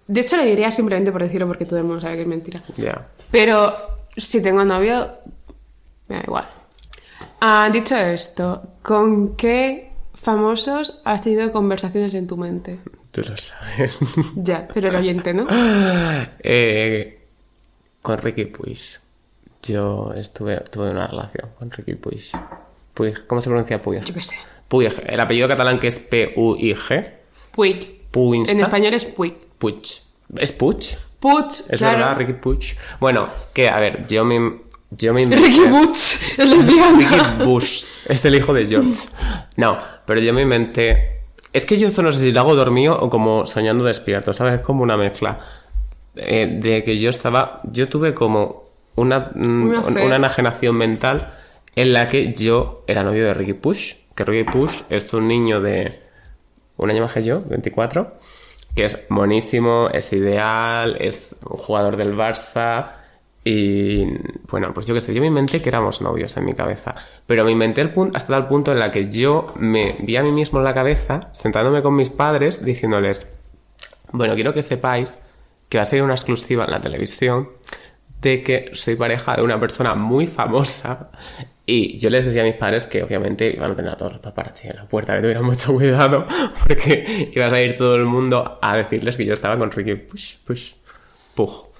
[0.06, 2.62] De hecho, le diría simplemente por decirlo porque todo el mundo sabe que es mentira.
[2.76, 3.06] Ya.
[3.30, 3.72] Pero
[4.16, 5.08] si tengo novio,
[6.08, 6.48] me da igual.
[7.40, 9.89] Ah, dicho esto, ¿con qué
[10.22, 12.78] famosos has tenido conversaciones en tu mente?
[13.10, 13.98] Tú lo sabes.
[14.36, 15.46] Ya, pero el oyente, ¿no?
[16.42, 17.26] Eh,
[18.02, 18.78] con Ricky Puig.
[19.62, 22.30] Yo estuve, tuve una relación con Ricky Puig.
[22.94, 23.26] Puig.
[23.26, 24.04] ¿Cómo se pronuncia Puig?
[24.04, 24.36] Yo qué sé.
[24.68, 24.92] Puig.
[25.06, 27.10] El apellido catalán que es P-U-I-G.
[27.52, 28.00] Puig.
[28.10, 28.48] Puig.
[28.48, 29.34] En español es Puig.
[29.58, 29.82] Puig.
[30.36, 30.96] ¿Es Puig?
[31.18, 31.98] Puig, Es claro.
[31.98, 32.76] verdad, Ricky Puig.
[33.00, 34.68] Bueno, que a ver, yo me.
[34.92, 37.34] Yo me Ricky Butch, es lesbiana.
[37.36, 37.84] Ricky Bush.
[38.08, 39.08] Es el hijo de George.
[39.56, 39.78] No,
[40.10, 41.20] pero yo me inventé.
[41.52, 44.54] Es que yo esto no sé si lo hago dormido o como soñando despierto, ¿sabes?
[44.54, 45.38] Es como una mezcla.
[46.16, 47.60] Eh, de que yo estaba.
[47.70, 48.64] Yo tuve como
[48.96, 51.32] una, mm, Una una enajenación mental
[51.76, 53.94] en la que yo era novio de Ricky Push.
[54.16, 56.00] Que Ricky Push es un niño de
[56.76, 58.12] un año más que yo, 24,
[58.74, 62.94] que es buenísimo, es ideal, es un jugador del Barça.
[63.42, 64.04] Y
[64.50, 66.94] bueno, pues yo qué sé, yo me inventé que éramos novios en mi cabeza.
[67.26, 70.22] Pero me inventé el punto, hasta tal punto en la que yo me vi a
[70.22, 73.40] mí mismo en la cabeza, sentándome con mis padres, diciéndoles:
[74.12, 75.18] Bueno, quiero que sepáis
[75.68, 77.50] que va a ser una exclusiva en la televisión
[78.20, 81.10] de que soy pareja de una persona muy famosa.
[81.64, 84.20] Y yo les decía a mis padres que obviamente iban a tener a todos los
[84.20, 86.26] paparazzi en la puerta, que tuvieran mucho cuidado,
[86.66, 90.38] porque iba a salir todo el mundo a decirles que yo estaba con Ricky Push,
[90.44, 90.72] Push,
[91.36, 91.70] Pug.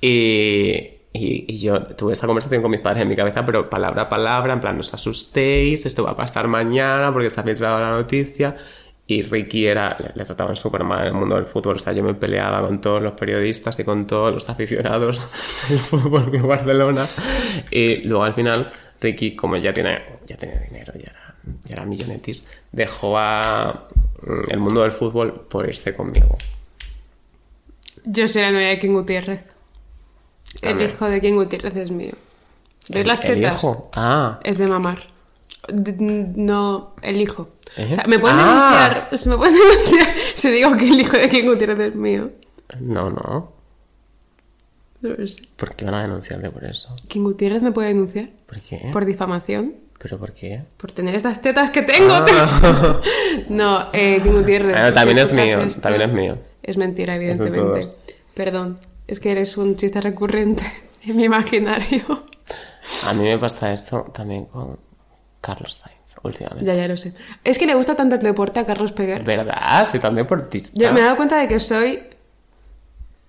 [0.00, 4.02] Y, y, y yo tuve esta conversación con mis padres en mi cabeza, pero palabra
[4.02, 7.80] a palabra, en plan, no os asustéis, esto va a pasar mañana porque está filtrada
[7.80, 8.54] la noticia.
[9.08, 11.76] Y Ricky era, le, le trataban súper mal en el mundo del fútbol.
[11.76, 15.20] O sea, yo me peleaba con todos los periodistas y con todos los aficionados
[15.68, 17.06] del Fútbol Club Barcelona.
[17.70, 18.68] Y luego al final,
[19.00, 23.88] Ricky, como ya tiene, ya tiene dinero, ya era, ya era millonetis, dejó a
[24.22, 26.36] mm, el mundo del fútbol por irse conmigo.
[28.04, 29.55] Yo soy la novia de King Gutiérrez.
[30.62, 32.12] El hijo de King Gutiérrez es mío.
[32.88, 33.56] ¿Ves las ¿El tetas?
[33.56, 33.90] hijo?
[33.94, 35.02] Ah, Es de mamar.
[35.72, 37.48] No elijo.
[37.76, 37.88] ¿Eh?
[37.90, 38.88] O sea, me pueden Ah.
[38.88, 39.18] denunciar.
[39.18, 39.54] Se me pueden
[39.88, 42.30] denunciar si digo que el hijo de King Gutiérrez es mío.
[42.80, 43.52] No, no.
[45.02, 45.42] No lo sé.
[45.56, 46.94] ¿Por qué van a denunciarle por eso?
[47.08, 48.88] King Gutiérrez me puede denunciar ¿Por qué?
[48.92, 49.74] por difamación.
[49.98, 50.62] ¿Pero por qué?
[50.76, 52.14] Por tener estas tetas que tengo.
[53.48, 54.76] no, eh, King Gutiérrez.
[54.78, 54.92] Ah.
[54.92, 56.38] también es mío, también es mío.
[56.62, 57.88] Es mentira, de evidentemente.
[58.34, 60.62] Perdón, es que eres un chiste recurrente
[61.04, 62.24] en mi imaginario.
[63.06, 64.78] A mí me pasa eso también con
[65.40, 66.64] Carlos Sainz, últimamente.
[66.64, 67.14] ya, ya lo sé.
[67.44, 69.22] Es que le gusta tanto el deporte a Carlos Peguer.
[69.24, 69.84] ¿Verdad?
[69.90, 70.78] Sí, también deportista.
[70.78, 72.02] Yo me he dado cuenta de que soy,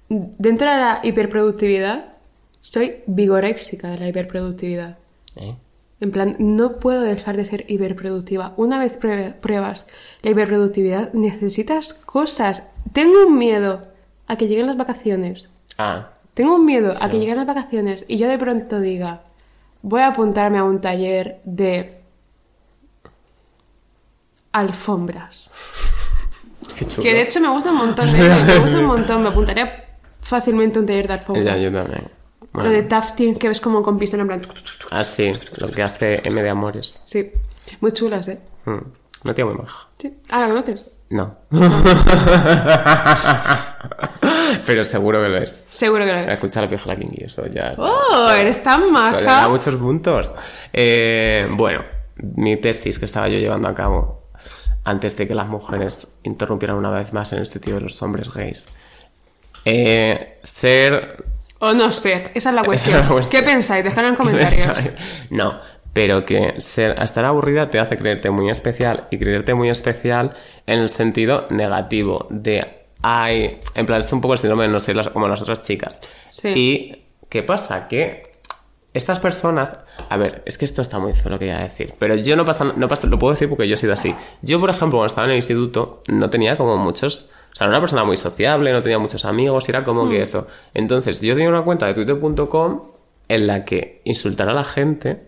[0.10, 2.14] dentro de la hiperproductividad,
[2.62, 4.98] soy vigoréxica de la hiperproductividad.
[5.36, 5.56] ¿Eh?
[6.00, 8.54] En plan, no puedo dejar de ser hiperproductiva.
[8.58, 9.88] Una vez prue- pruebas
[10.22, 12.70] la hiperproductividad, necesitas cosas.
[12.94, 13.88] Tengo un miedo
[14.28, 15.50] a que lleguen las vacaciones.
[15.78, 19.22] Ah, Tengo un miedo a que lleguen las vacaciones y yo de pronto diga,
[19.82, 22.02] voy a apuntarme a un taller de
[24.52, 25.52] alfombras.
[26.78, 27.04] qué chulo.
[27.04, 29.24] Que de hecho me gusta un montón, de me gusta un montón.
[29.24, 29.86] Me apuntaría
[30.22, 31.46] fácilmente a un taller de alfombras.
[31.46, 32.10] Ya, yo también.
[32.54, 34.42] Lo de tafting que ves como con pistola en plan...
[34.90, 37.02] Ah, sí, lo que hace M de Amores.
[37.06, 37.32] Sí,
[37.82, 38.40] muy chulas, ¿eh?
[38.66, 38.78] Mm,
[39.26, 39.88] Una tía muy maja.
[40.00, 40.18] Sí.
[40.30, 40.86] Ah, ¿la conoces?
[41.10, 41.38] No.
[44.66, 45.66] Pero seguro que lo es.
[45.70, 46.34] Seguro que lo ves.
[46.34, 47.74] Escuchar a Pioja la King y eso ya.
[47.78, 49.48] ¡Oh, eres tan Eso le da maja!
[49.50, 50.32] muchos puntos.
[50.74, 51.84] Eh, bueno,
[52.36, 54.30] mi tesis que estaba yo llevando a cabo
[54.84, 58.34] antes de que las mujeres interrumpieran una vez más en el sitio de los hombres
[58.34, 58.68] gays.
[59.66, 61.24] Eh, ser
[61.60, 62.96] O no ser, esa es la cuestión.
[62.98, 63.42] es la cuestión.
[63.44, 63.84] ¿Qué pensáis?
[63.84, 64.90] Dejadlo en comentarios.
[65.30, 65.60] No,
[65.98, 70.36] pero que ser, estar aburrida te hace creerte muy especial y creerte muy especial
[70.68, 74.80] en el sentido negativo de ay, en plan es un poco el síndrome de no
[74.80, 76.00] ser las- como las otras chicas.
[76.32, 76.50] Sí.
[76.56, 77.88] Y ¿qué pasa?
[77.88, 78.24] Que
[78.94, 79.78] estas personas,
[80.10, 82.36] a ver, es que esto está muy feo lo que voy a decir, pero yo
[82.36, 84.16] no pasa, no pasa, lo puedo decir porque yo he sido así.
[84.42, 87.72] Yo, por ejemplo, cuando estaba en el instituto, no tenía como muchos, o sea, era
[87.76, 90.10] una persona muy sociable, no tenía muchos amigos, y era como Mm.
[90.10, 90.48] que eso.
[90.74, 92.82] Entonces, yo tenía una cuenta de twitter.com
[93.30, 95.22] en la que insultar a la gente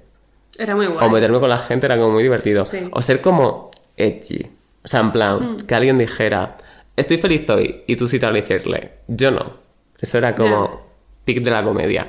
[0.60, 1.08] Era muy guay.
[1.08, 2.66] o meterme con la gente era como muy divertido.
[2.66, 2.88] Sí.
[2.92, 4.46] O ser como edgy.
[4.84, 5.58] O sea, en plan, Mm.
[5.62, 6.58] que alguien dijera,
[6.96, 9.54] estoy feliz hoy, y tú citar decirle, yo no.
[10.00, 10.72] Eso era como Ya.
[11.26, 12.08] pic de la comedia.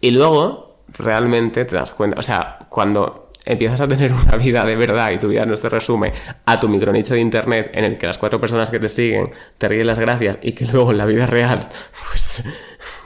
[0.00, 4.76] Y luego, realmente te das cuenta, o sea, cuando empiezas a tener una vida de
[4.76, 6.12] verdad y tu vida no se resume
[6.44, 9.68] a tu micronicho de internet en el que las cuatro personas que te siguen te
[9.68, 11.68] ríen las gracias y que luego en la vida real,
[12.10, 12.42] pues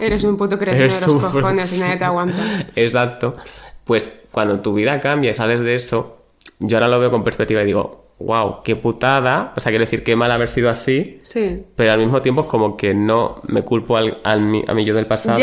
[0.01, 2.37] Eres un puto cretino Eres de los un- cojones y nadie te aguanta.
[2.75, 3.37] Exacto.
[3.85, 6.19] Pues cuando tu vida cambia y sales de eso,
[6.59, 9.53] yo ahora lo veo con perspectiva y digo, wow, qué putada.
[9.57, 11.21] O sea, quiero decir, qué mal haber sido así.
[11.25, 11.65] Sí.
[11.75, 14.85] Pero al mismo tiempo es como que no me culpo al, al mi- a mí
[14.85, 15.39] yo del pasado,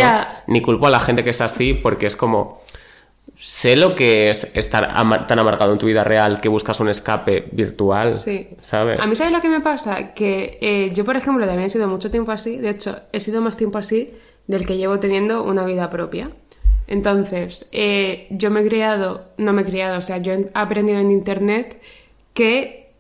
[0.48, 2.62] ni culpo a la gente que es así, porque es como,
[3.38, 6.90] sé lo que es estar ama- tan amargado en tu vida real que buscas un
[6.90, 8.48] escape virtual, Sí.
[8.62, 8.98] ¿sabes?
[9.00, 10.14] A mí, ¿sabes lo que me pasa?
[10.14, 12.58] Que eh, yo, por ejemplo, también he sido mucho tiempo así.
[12.58, 14.14] De hecho, he sido más tiempo así
[14.48, 16.32] del que llevo teniendo una vida propia.
[16.90, 21.00] Entonces, eh, yo me he criado, no me he criado, o sea, yo he aprendido
[21.00, 21.80] en internet
[22.34, 22.92] que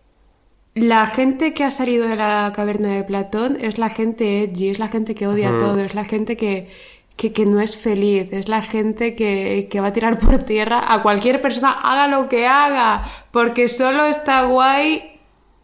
[0.75, 4.77] la gente que ha salido de la caverna de Platón es la gente edgy, es
[4.79, 6.69] la gente que odia todo, es la gente que,
[7.15, 10.93] que, que no es feliz, es la gente que, que va a tirar por tierra
[10.93, 15.19] a cualquier persona, haga lo que haga, porque solo está guay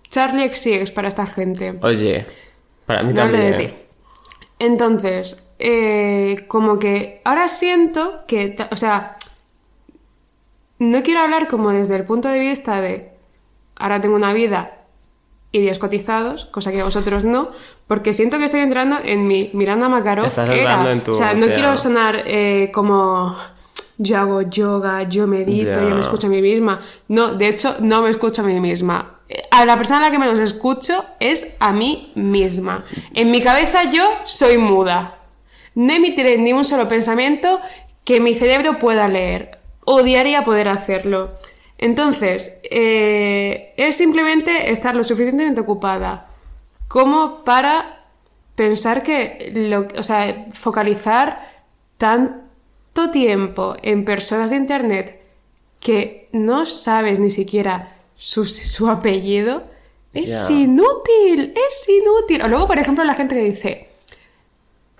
[0.10, 1.78] Charlie XCX para esta gente.
[1.84, 2.26] Oye,
[2.88, 3.72] para mí No hablo de también.
[3.72, 3.78] ti.
[4.60, 9.16] Entonces, eh, como que ahora siento que, o sea,
[10.80, 13.12] no quiero hablar como desde el punto de vista de
[13.76, 14.80] ahora tengo una vida
[15.52, 17.52] y días cotizados, cosa que vosotros no,
[17.88, 20.58] porque siento que estoy entrando en mi Miranda Makarov Estás era.
[20.60, 23.36] entrando en tu- O sea, no quiero sonar eh, como
[23.98, 26.82] yo hago yoga, yo medito, yo me escucho a mí misma.
[27.08, 29.12] No, de hecho, no me escucho a mí misma.
[29.52, 32.84] A la persona a la que menos escucho es a mí misma.
[33.14, 35.15] En mi cabeza yo soy muda.
[35.76, 37.60] No emitiré ni un solo pensamiento
[38.04, 39.60] que mi cerebro pueda leer.
[39.86, 41.32] Odiaría poder hacerlo.
[41.78, 46.28] Entonces, eh, es simplemente estar lo suficientemente ocupada
[46.88, 48.06] como para
[48.56, 51.66] pensar que, lo, o sea, focalizar
[51.98, 55.22] tanto tiempo en personas de internet
[55.82, 59.64] que no sabes ni siquiera su, su apellido,
[60.14, 62.42] es inútil, es inútil.
[62.44, 63.90] O luego, por ejemplo, la gente que dice,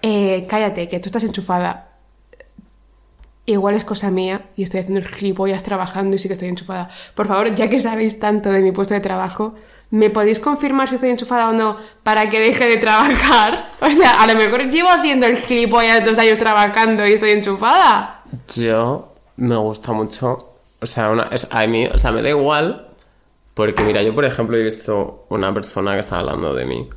[0.08, 1.90] eh, cállate, que tú estás enchufada.
[3.48, 6.92] Igual es cosa mía y estoy haciendo el gilipollas trabajando y sí que estoy enchufada.
[7.16, 9.56] Por favor, ya que sabéis tanto de mi puesto de trabajo,
[9.90, 13.66] ¿me podéis confirmar si estoy enchufada o no para que deje de trabajar?
[13.82, 18.22] O sea, a lo mejor llevo haciendo el gilipollas dos años trabajando y estoy enchufada.
[18.54, 20.38] Yo me gusta mucho
[20.82, 22.90] O sea, una, es, a mí, o sea, me da igual.
[23.56, 26.90] Porque, mira, yo, por ejemplo, he visto una persona que está hablando de mí.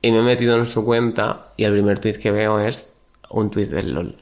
[0.00, 1.48] Y me he metido en su cuenta.
[1.56, 2.94] Y el primer tweet que veo es
[3.30, 4.16] un tweet del LOL.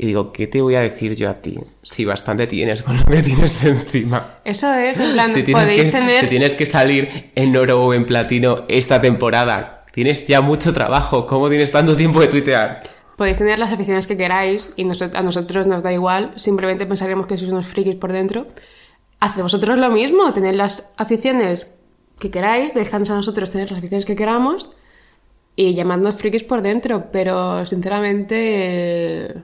[0.00, 1.58] Y digo, ¿qué te voy a decir yo a ti?
[1.82, 4.38] Si bastante tienes con lo que tienes encima.
[4.44, 6.20] Eso es, en plan, Si tienes, podéis que, tener...
[6.20, 11.26] si tienes que salir en oro o en platino esta temporada, tienes ya mucho trabajo.
[11.26, 12.80] ¿Cómo tienes tanto tiempo de tuitear?
[13.16, 17.36] Podéis tener las aficiones que queráis y a nosotros nos da igual, simplemente pensaríamos que
[17.36, 18.46] sois unos frikis por dentro.
[19.18, 21.77] Haced vosotros lo mismo, tened las aficiones
[22.18, 24.74] que queráis, dejadnos a nosotros tener las aficiones que queramos
[25.56, 28.36] y llamadnos frikis por dentro, pero sinceramente...
[28.36, 29.34] eh,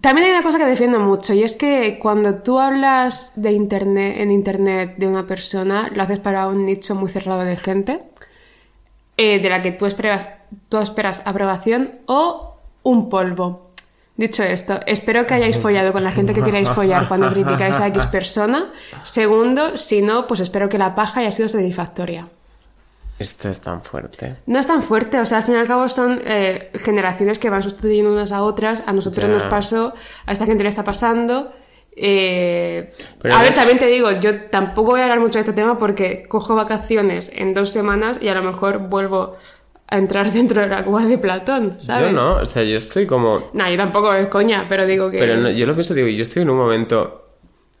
[0.00, 4.16] También hay una cosa que defiendo mucho y es que cuando tú hablas de internet,
[4.18, 8.02] en internet de una persona, lo haces para un nicho muy cerrado de gente
[9.16, 10.28] eh, de la que tú esperas,
[10.68, 13.70] tú esperas aprobación o un polvo.
[14.16, 17.88] Dicho esto, espero que hayáis follado con la gente que queráis follar cuando criticáis a
[17.88, 18.70] X persona.
[19.02, 22.28] Segundo, si no, pues espero que la paja haya sido satisfactoria.
[23.18, 24.36] Esto es tan fuerte.
[24.46, 27.50] No es tan fuerte, o sea, al fin y al cabo son eh, generaciones que
[27.50, 28.84] van sustituyendo unas a otras.
[28.86, 29.34] A nosotros Ya.
[29.34, 29.94] nos pasó,
[30.26, 31.52] a esta gente le está pasando.
[31.96, 32.92] Eh,
[33.32, 36.24] a ver, también te digo, yo tampoco voy a hablar mucho de este tema porque
[36.28, 39.36] cojo vacaciones en dos semanas y a lo mejor vuelvo
[39.86, 42.12] a entrar dentro de la cueva de Platón, ¿sabes?
[42.12, 43.50] Yo no, o sea, yo estoy como...
[43.52, 45.18] No, yo tampoco es coña, pero digo que.
[45.18, 47.28] Pero no, yo lo pienso, digo, yo estoy en un momento...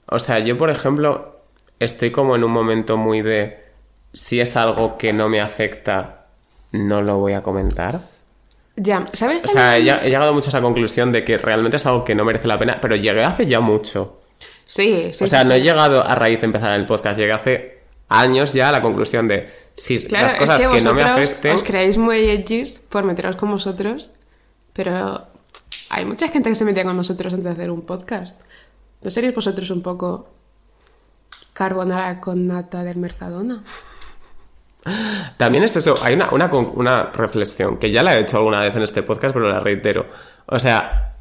[0.06, 1.40] O sea, yo, por ejemplo,
[1.80, 3.64] estoy como en un momento muy de...
[4.12, 6.26] Si es algo que no me afecta,
[6.72, 8.02] no lo voy a comentar.
[8.76, 9.42] Ya, ¿sabes?
[9.44, 12.24] O sea, he, llegado mucho a esa conclusión de que realmente es algo que no
[12.24, 14.20] merece la pena, pero llegué hace ya mucho.
[14.66, 15.24] Sí, sí.
[15.24, 15.60] o sea, sí, no sí.
[15.60, 17.78] he llegado a raíz de empezar el podcast, llegué hace
[18.08, 21.02] años ya a la conclusión de si Claro, las cosas es que, que, no me
[21.02, 21.54] afecten...
[21.54, 24.10] Os creáis muy edgys por meteros con vosotros,
[24.72, 25.26] pero
[25.90, 28.40] hay mucha gente que se metía con nosotros antes de hacer un podcast.
[29.02, 30.28] ¿No seréis vosotros un poco
[31.52, 33.62] carbonara con nata del Mercadona?
[35.36, 38.82] También es eso, hay una, una reflexión que ya la he hecho alguna vez en
[38.82, 40.06] este podcast, pero la reitero.
[40.46, 41.16] O sea,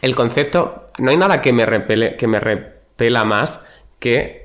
[0.00, 3.60] el concepto, no hay nada que me repele, que me repela más
[3.98, 4.43] que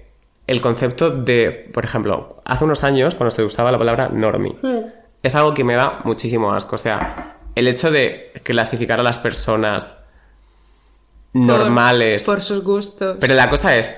[0.49, 4.55] el concepto de, por ejemplo, hace unos años cuando se usaba la palabra normie,
[5.21, 6.75] es algo que me da muchísimo asco.
[6.75, 9.95] O sea, el hecho de clasificar a las personas
[11.31, 12.23] Por- normales.
[12.23, 13.17] Por, sus gustos.
[13.19, 13.95] Pero la cosa es,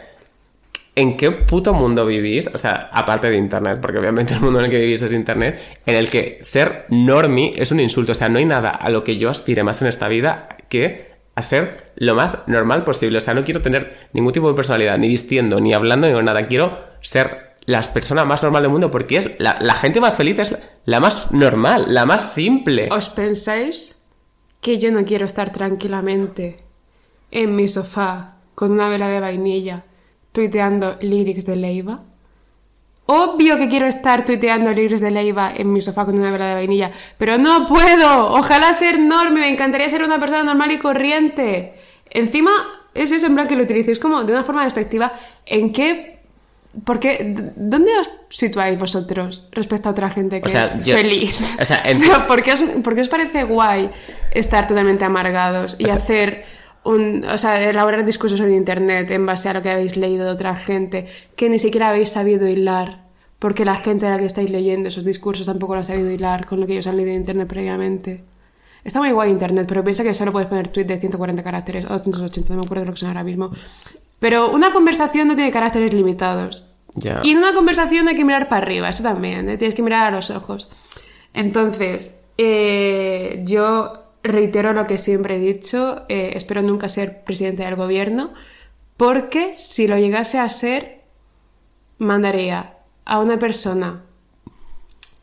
[0.93, 2.53] ¿en qué puto mundo vivís?
[2.53, 5.79] O sea, aparte de Internet, porque obviamente el mundo en el que vivís es Internet,
[5.85, 8.11] en el que ser normie es un insulto.
[8.11, 11.10] O sea, no hay nada a lo que yo aspire más en esta vida que
[11.35, 13.17] a ser lo más normal posible.
[13.17, 16.43] O sea, no quiero tener ningún tipo de personalidad, ni vistiendo, ni hablando, ni nada.
[16.43, 20.39] Quiero ser la persona más normal del mundo porque es la, la gente más feliz,
[20.39, 22.89] es la, la más normal, la más simple.
[22.91, 24.01] ¿Os pensáis
[24.59, 26.63] que yo no quiero estar tranquilamente
[27.29, 29.85] en mi sofá con una vela de vainilla
[30.31, 32.03] tuiteando lyrics de Leiva?
[33.07, 36.55] Obvio que quiero estar tuiteando lyrics de Leiva en mi sofá con una vela de
[36.55, 38.31] vainilla, pero no puedo.
[38.33, 41.73] Ojalá ser norme, me encantaría ser una persona normal y corriente.
[42.09, 42.51] Encima,
[42.93, 45.11] es eso en plan que lo utilicéis como de una forma despectiva.
[45.45, 46.09] ¿En qué
[46.85, 47.17] ¿Por qué?
[47.35, 51.37] D- ¿Dónde os situáis vosotros respecto a otra gente que O sea, es yo- feliz?
[51.59, 51.99] o sea, en-
[52.29, 53.89] ¿por, qué os, por qué os parece guay
[54.31, 56.45] estar totalmente amargados y O hacer
[56.83, 57.25] un.
[57.25, 60.55] O sea, elaborar discursos en internet en base a lo que habéis leído de otra
[60.55, 63.05] gente que ni siquiera habéis sabido hilar?
[63.39, 66.45] Porque la gente a la que estáis leyendo esos discursos tampoco lo ha sabido hilar
[66.45, 68.23] con lo que ellos han leído en internet previamente.
[68.83, 71.99] Está muy guay internet, pero piensa que solo puedes poner tweet de 140 caracteres o
[71.99, 73.51] 180, no me acuerdo lo que son ahora mismo.
[74.19, 76.67] Pero una conversación no tiene caracteres limitados.
[77.23, 79.57] Y en una conversación hay que mirar para arriba, eso también, ¿eh?
[79.57, 80.69] tienes que mirar a los ojos.
[81.33, 87.75] Entonces, eh, yo reitero lo que siempre he dicho, eh, espero nunca ser presidente del
[87.75, 88.33] gobierno,
[88.97, 91.01] porque si lo llegase a ser,
[91.97, 94.03] mandaría a una persona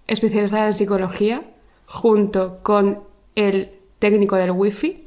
[0.06, 1.42] especializada en psicología
[1.86, 3.02] junto con
[3.34, 5.06] el técnico del wifi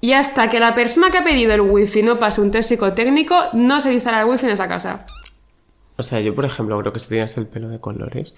[0.00, 3.34] y hasta que la persona que ha pedido el wifi no pase un test psicotécnico
[3.52, 5.06] no se instala el wifi en esa casa.
[5.96, 8.36] O sea, yo, por ejemplo, creo que si tienes el pelo de colores,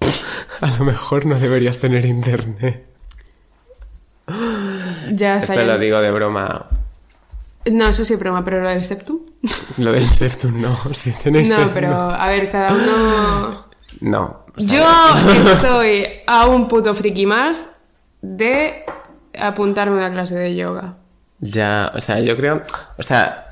[0.60, 2.86] a lo mejor no deberías tener internet.
[5.10, 5.54] Ya está.
[5.54, 5.72] Esto ya.
[5.74, 6.66] lo digo de broma.
[7.70, 9.20] No, eso sí es broma, pero lo del septum.
[9.78, 10.76] Lo del septum no.
[10.94, 13.66] Si tenéis No, pero a ver, cada uno.
[14.00, 14.46] No.
[14.56, 14.84] Yo
[15.52, 17.76] estoy a un puto friki más
[18.22, 18.84] de
[19.38, 20.94] apuntarme a una clase de yoga.
[21.40, 22.62] Ya, o sea, yo creo.
[22.96, 23.47] O sea,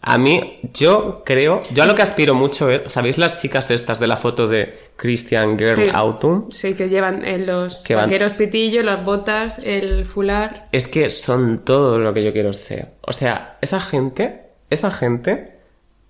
[0.00, 4.00] A mí, yo creo, yo a lo que aspiro mucho es, ¿sabéis las chicas estas
[4.00, 5.88] de la foto de Christian Girl Sí.
[5.92, 6.50] Autumn?
[6.50, 10.68] Sí, que llevan eh, los Que van- vaqueros pitillo, las botas, el fular.
[10.72, 12.92] Es que son todo lo que yo quiero ser.
[13.02, 14.40] O sea, esa gente,
[14.70, 15.57] esa gente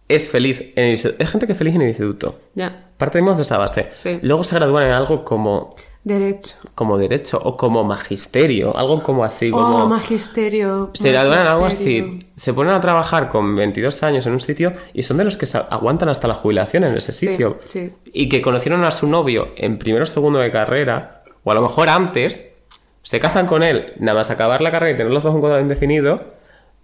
[0.09, 1.23] es feliz en el instituto.
[1.23, 2.39] Es gente que es feliz en el instituto.
[2.55, 3.91] Ya, Partimos de esa base.
[3.97, 4.19] Sí.
[4.23, 5.71] Luego se gradúan en algo como,
[6.03, 6.57] derecho.
[6.75, 9.85] como derecho o como magisterio, algo como así, como...
[9.85, 10.91] Oh, magisterio.
[10.95, 12.19] se gradúan en algo así.
[12.35, 15.47] Se ponen a trabajar con 22 años en un sitio y son de los que
[15.47, 17.59] se aguantan hasta la jubilación en ese Sí, sitio.
[17.65, 17.93] sí.
[18.13, 21.61] Y que conocieron a su novio en primero o segundo de carrera, o a lo
[21.63, 22.55] mejor antes,
[23.03, 25.63] se casan con él, nada más acabar la carrera y tener los dos un contrato
[25.63, 26.21] indefinido,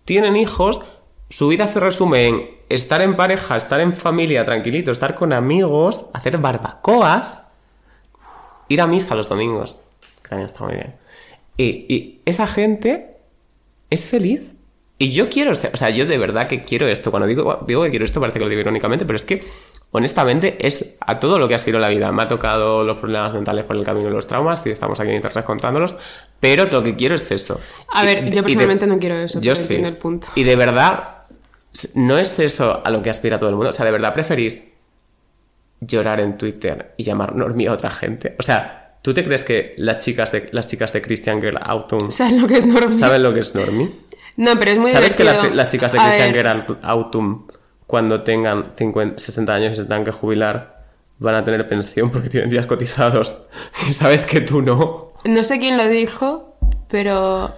[0.04, 0.80] tienen hijos,
[1.30, 6.06] su vida se resume en estar en pareja, estar en familia, tranquilito, estar con amigos,
[6.12, 7.48] hacer barbacoas,
[8.68, 9.84] ir a misa los domingos,
[10.22, 10.94] que también está muy bien.
[11.56, 11.64] Y,
[11.94, 13.16] y esa gente
[13.90, 14.42] es feliz.
[14.96, 17.10] Y yo quiero ser, o sea, yo de verdad que quiero esto.
[17.10, 19.42] Cuando digo, digo que quiero esto parece que lo digo irónicamente, pero es que
[19.90, 22.12] honestamente es a todo lo que aspiro en la vida.
[22.12, 25.10] Me ha tocado los problemas mentales por el camino de los traumas y estamos aquí
[25.10, 25.96] en internet contándolos,
[26.38, 27.60] pero lo que quiero es eso.
[27.92, 29.62] A Y- ver, yo de- personalmente no quiero eso, Yo pero sí.
[29.62, 30.28] entiendo el punto.
[30.36, 31.13] Y de verdad,
[31.94, 33.70] no es eso a lo que aspira todo el mundo.
[33.70, 34.72] O sea, de verdad preferís
[35.80, 38.36] llorar en Twitter y llamar normie a otra gente.
[38.38, 42.10] O sea, ¿tú te crees que las chicas de, las chicas de Christian Girl Autumn
[42.10, 42.94] ¿Sabes lo que es normal?
[42.94, 43.90] saben lo que es normie?
[44.36, 47.46] No, pero es muy ¿Sabes que las, chicas de A Christian ver, Girl Autumn,
[47.86, 50.84] cuando tengan 50, 60 años y se tengan que jubilar,
[51.18, 53.38] van a tener pensión porque tienen días cotizados?
[53.88, 55.12] Y sabes que tú no.
[55.24, 56.56] No sé quién lo dijo,
[56.88, 57.54] pero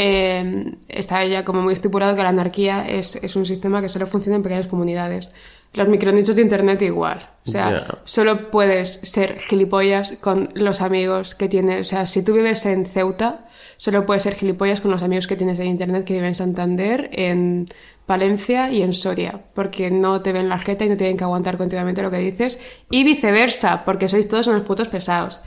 [0.00, 4.06] eh, está ya como muy estipulado que la anarquía es, es un sistema que solo
[4.06, 5.32] funciona en pequeñas comunidades.
[5.74, 7.28] Los micronichos de internet igual.
[7.44, 7.98] O sea, Ya.
[8.04, 11.80] solo puedes ser gilipollas con los amigos que tienes.
[11.86, 15.36] O sea, si tú vives en Ceuta, solo puedes ser gilipollas con los amigos que
[15.36, 17.66] tienes en internet que viven en Santander, en
[18.06, 21.58] Valencia y en Soria, porque no te ven la jeta y no tienen que aguantar
[21.58, 25.40] continuamente lo que dices, y viceversa, porque sois todos unos putos pesados.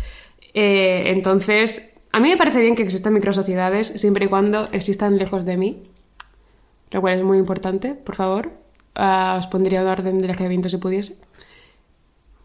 [0.53, 5.45] Eh, entonces, a mí me parece bien que existan microsociedades siempre y cuando existan lejos
[5.45, 5.83] de mí,
[6.91, 8.51] lo cual es muy importante, por favor.
[8.95, 11.15] Ah, os pondría un orden de alejamiento si pudiese.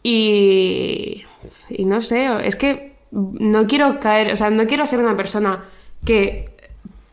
[0.03, 1.25] Y,
[1.81, 5.65] no sé, es que no quiero caer, o sea, no quiero ser una persona
[6.05, 6.51] que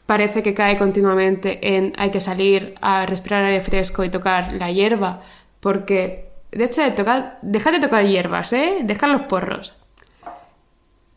[0.05, 4.71] parece que cae continuamente en hay que salir a respirar aire fresco y tocar la
[4.71, 5.23] hierba,
[5.59, 8.81] porque de hecho de de tocar hierbas, ¿eh?
[8.83, 9.82] Deja los porros.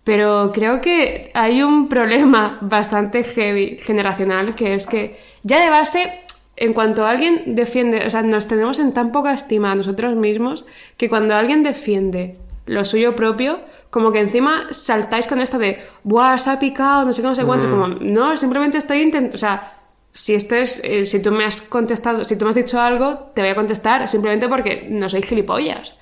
[0.07, 6.21] Pero creo que hay un problema bastante heavy generacional que es que ya de base,
[6.55, 10.65] en cuanto alguien defiende, o sea, nos tenemos en tan poca estima a nosotros mismos
[10.97, 12.37] que cuando alguien defiende
[12.67, 13.59] lo suyo propio,
[13.91, 17.05] como que encima saltáis con esto de, ¡buah, se ha picado!
[17.05, 17.67] No sé qué, no sé cuánto.
[17.67, 19.35] Es como, no, simplemente estoy intentando.
[19.35, 19.81] O sea,
[20.13, 23.33] si esto es, eh, si tú me has contestado, si tú me has dicho algo,
[23.35, 25.99] te voy a contestar simplemente porque no soy gilipollas.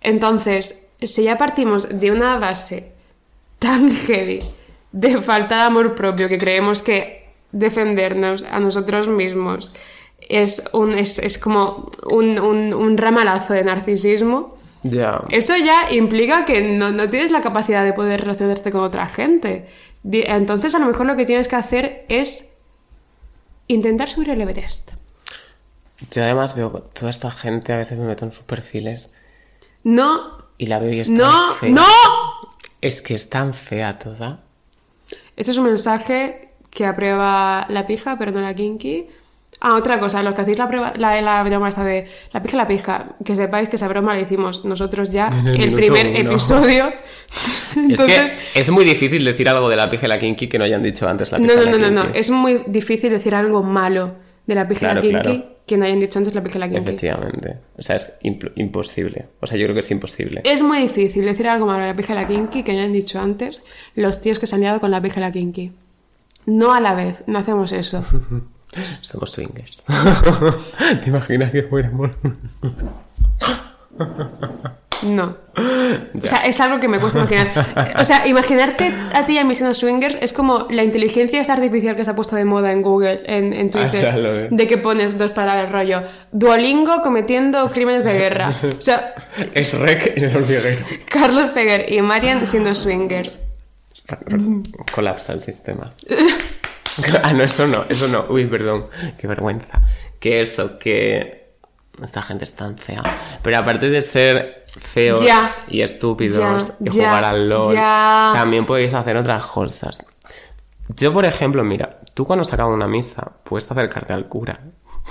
[0.00, 2.92] Entonces, si ya partimos de una base
[3.62, 4.40] tan heavy
[4.92, 9.74] de falta de amor propio que creemos que defendernos a nosotros mismos
[10.20, 15.22] es, un, es, es como un, un, un ramalazo de narcisismo, Ya.
[15.30, 19.68] eso ya implica que no, no tienes la capacidad de poder relacionarte con otra gente.
[20.04, 22.58] Entonces, a lo mejor lo que tienes que hacer es
[23.68, 24.92] intentar subir el Everest.
[26.10, 29.12] Yo además veo toda esta gente, a veces me meto en sus perfiles
[29.84, 31.70] No, y la veo y es tan no, fea.
[31.70, 31.84] no.
[32.82, 34.40] Es que es tan fea toda.
[35.36, 39.06] Este es un mensaje que aprueba la pija, pero no la kinky.
[39.60, 42.56] Ah, otra cosa, los que hacéis la prueba, la, la broma esta de la pija,
[42.56, 46.32] la pija, que sepáis que esa broma la hicimos nosotros ya En el primer uno.
[46.32, 46.92] episodio.
[47.76, 50.58] Entonces, es que es muy difícil decir algo de la pija y la kinky que
[50.58, 53.10] no hayan dicho antes la pija no, no, la no, no, no, es muy difícil
[53.10, 54.16] decir algo malo
[54.46, 55.44] de la Claro, kinky claro.
[55.66, 56.76] que no hayan dicho antes la la kinky.
[56.76, 57.58] Efectivamente.
[57.78, 59.26] O sea, es imposible.
[59.40, 60.40] O sea, yo creo que es imposible.
[60.44, 63.64] Es muy difícil decir algo malo de la la kinky que no hayan dicho antes
[63.94, 65.72] los tíos que se han liado con la la kinky.
[66.46, 68.02] No a la vez, no hacemos eso.
[69.02, 69.84] Somos swingers.
[71.02, 72.10] ¿Te imaginas que fuéramos?
[75.02, 75.36] No.
[76.14, 77.96] O sea, es algo que me cuesta imaginar.
[78.00, 81.52] O sea, imaginarte a ti y a mí siendo swingers es como la inteligencia esta
[81.52, 84.78] artificial que se ha puesto de moda en Google, en, en Twitter, Ah, de que
[84.78, 86.02] pones dos palabras rollo.
[86.32, 88.50] Duolingo cometiendo crímenes de guerra.
[88.50, 89.14] O sea,
[89.52, 90.86] es rec en el hormiguero.
[91.08, 93.38] Carlos Peguer y Marian siendo swingers.
[94.92, 95.92] Colapsa el sistema.
[97.22, 98.26] ah, no, eso no, eso no.
[98.28, 98.86] Uy, perdón,
[99.18, 99.82] qué vergüenza.
[100.18, 101.42] Que eso, que
[102.02, 103.02] esta gente es tan fea.
[103.42, 105.56] Pero aparte de ser feos Ya.
[105.68, 110.04] y estúpidos Ya, y ya, jugar al LOL, también podéis hacer otras cosas.
[110.96, 114.60] Yo, por ejemplo, mira, tú cuando se acaba una misa, puedes acercarte al cura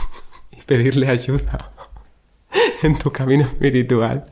[0.65, 1.71] pedirle ayuda
[2.83, 4.25] en tu camino espiritual.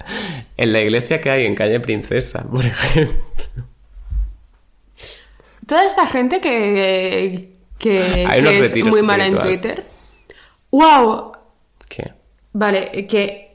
[0.58, 3.24] En la iglesia que hay en calle Princesa, por ejemplo.
[5.66, 9.40] Toda esta gente que, que, que es muy mala en.
[9.40, 9.86] Twitter.
[10.72, 11.34] ¡Wow!
[11.88, 12.14] ¿Qué?
[12.54, 13.49] Vale, que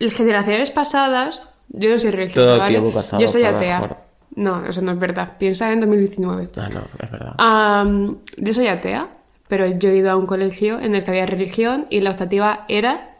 [0.00, 2.82] generaciones pasadas, yo no soy religiosa, Todo ¿vale?
[3.20, 3.80] Yo soy atea.
[3.80, 3.96] mejor.
[4.36, 5.32] No, eso no es verdad.
[5.38, 6.48] Piensa en 2019.
[6.56, 8.16] Ah, no, es verdad.
[8.36, 9.08] Yo soy atea,
[9.48, 12.64] pero yo he ido a un colegio en el que había religión y la optativa
[12.68, 13.16] era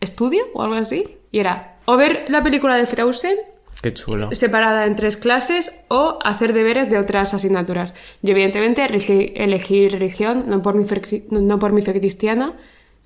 [0.00, 1.18] estudio o algo así.
[1.30, 3.36] Y era o ver la película de Frozen
[3.82, 4.30] Qué chulo.
[4.32, 7.94] separada en tres clases o hacer deberes de otras asignaturas.
[8.22, 12.54] Yo evidentemente elegí, elegí religión no por, mi fe, no por mi fe cristiana,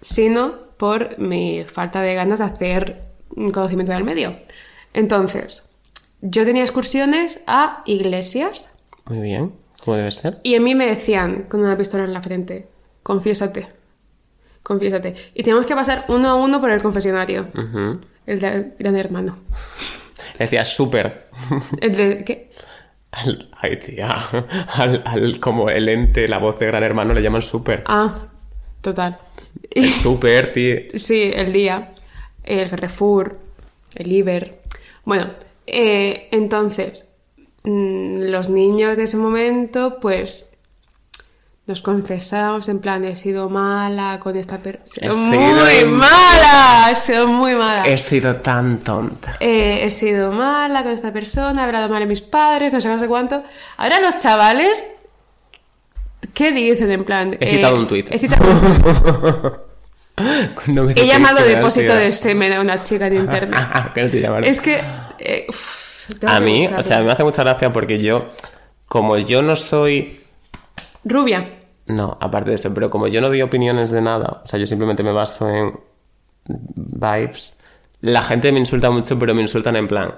[0.01, 3.03] sino por mi falta de ganas de hacer
[3.37, 4.37] un conocimiento del medio.
[4.93, 5.75] Entonces,
[6.21, 8.73] yo tenía excursiones a iglesias
[9.07, 9.53] Muy bien.
[9.85, 10.39] ¿Cómo debe ser?
[10.43, 12.67] y en mí me decían con una pistola en la frente,
[13.03, 13.67] confiésate,
[14.63, 15.15] confiésate.
[15.35, 17.49] Y teníamos que pasar uno a uno por el confesionario,
[18.27, 19.39] el de Gran Hermano.
[20.39, 21.29] Decía súper.
[21.81, 22.25] El de...
[22.25, 22.51] ¿qué?
[23.13, 24.11] Al- Ay, tía.
[24.75, 27.85] Al, al- como el ente, la voz de Gran Hermano le llaman súper.
[27.87, 28.15] Ah,
[28.81, 29.19] total.
[29.71, 30.77] El súper, tío.
[30.95, 31.93] Sí, el día,
[32.45, 33.39] el Carrefour,
[33.95, 34.61] el Iber.
[35.05, 35.31] Bueno,
[35.67, 37.15] eh, entonces,
[37.65, 40.51] mm, los niños de ese momento, pues
[41.67, 45.11] nos confesamos en plan, he sido mala con esta persona.
[45.11, 45.39] He Muy
[45.79, 47.87] sido- mala, he sido muy mala.
[47.87, 49.37] He sido tan tonta.
[49.41, 52.89] Eh, he sido mala con esta persona, he hablado mal de mis padres, no sé,
[52.89, 53.43] no sé cuánto.
[53.79, 54.85] Ahora los chavales,
[56.35, 57.37] ¿qué dicen en plan?
[57.41, 58.09] He citado un tuit.
[58.13, 59.53] He citado un.
[60.67, 63.59] No He llamado depósito de semen a una chica en internet.
[63.95, 64.81] que no te es que.
[65.19, 66.79] eh, uf, A mí, buscarlo.
[66.79, 68.27] o sea, me hace mucha gracia porque yo,
[68.87, 70.21] como yo no soy
[71.05, 71.59] Rubia.
[71.87, 74.67] No, aparte de eso, pero como yo no doy opiniones de nada, o sea, yo
[74.67, 75.79] simplemente me baso en
[76.47, 77.61] vibes,
[78.01, 80.15] la gente me insulta mucho, pero me insultan en plan,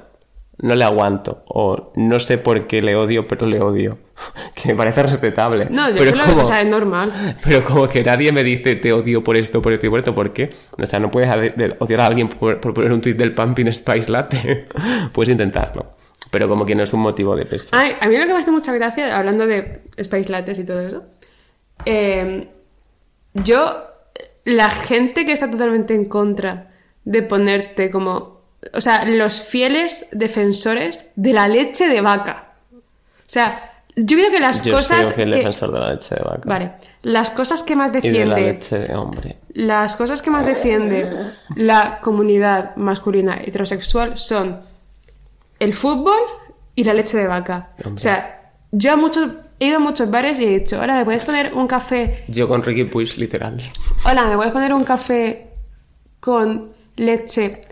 [0.59, 3.98] no le aguanto, o no sé por qué le odio, pero le odio,
[4.54, 5.68] que me parece respetable.
[5.70, 6.24] No, yo pero solo.
[6.24, 7.36] como, O sea, es normal.
[7.44, 10.14] pero como que nadie me dice te odio por esto, por esto y por esto,
[10.14, 10.48] ¿por qué?
[10.78, 11.28] O sea, no puedes
[11.78, 14.66] odiar a alguien por, por poner un tweet del Pumpkin Spice Latte,
[15.12, 15.94] puedes intentarlo,
[16.30, 17.70] pero como que no es un motivo de peso.
[17.72, 20.80] Ay, a mí lo que me hace mucha gracia, hablando de Space Lattes y todo
[20.80, 21.04] eso,
[21.84, 22.48] eh,
[23.34, 23.84] yo,
[24.44, 26.70] la gente que está totalmente en contra
[27.04, 28.36] de ponerte como,
[28.72, 32.52] o sea, los fieles defensores de la leche de vaca.
[32.72, 32.78] O
[33.28, 35.06] sea, yo creo que las Yo cosas...
[35.08, 36.42] soy fiel que- defensor de la leche de vaca.
[36.44, 39.36] Vale, las cosas que más Y de la defiende leche de hombre.
[39.54, 41.10] las cosas que más defiende
[41.54, 44.60] la comunidad masculina heterosexual son
[45.58, 46.18] el fútbol
[46.74, 47.70] y la leche de vaca.
[47.84, 47.94] Hombre.
[47.96, 51.04] O sea, yo a muchos, he ido a muchos bares y he dicho, hola, ¿me
[51.06, 52.24] puedes poner un café?
[52.28, 53.56] Yo con Ricky Puig, literal.
[54.04, 55.46] Hola, ¿me puedes poner un café
[56.20, 57.62] con leche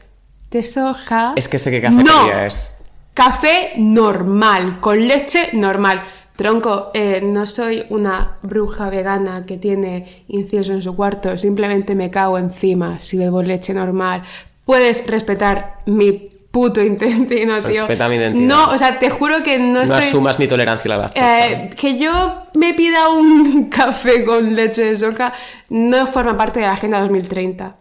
[0.54, 1.32] de soja?
[1.36, 2.46] Es que sé qué cafetería No.
[2.46, 2.70] es.
[3.12, 6.02] Café normal, con leche normal.
[6.36, 12.10] Tronco, eh, no soy una bruja vegana que tiene incienso en su cuarto, simplemente me
[12.10, 14.22] cago encima si bebo leche normal.
[14.64, 16.12] Puedes respetar mi
[16.50, 17.86] puto intestino, tío.
[17.86, 18.46] Respeta mi identidad.
[18.48, 19.98] No, o sea, te juro que no, No estoy...
[19.98, 21.46] asumas mi tolerancia a la lactosa.
[21.50, 25.32] Eh, que yo me pida un café con leche de soja
[25.68, 27.76] no forma parte de la Agenda 2030.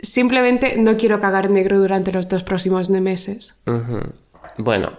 [0.00, 3.56] Simplemente no quiero cagar negro durante los dos próximos meses.
[4.56, 4.92] Bueno,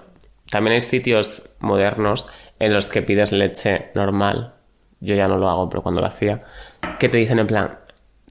[0.50, 2.28] también hay sitios modernos
[2.60, 4.56] en los que pides leche normal.
[5.00, 6.40] Yo ya no lo hago, pero cuando lo hacía,
[7.00, 7.78] que te dicen en plan,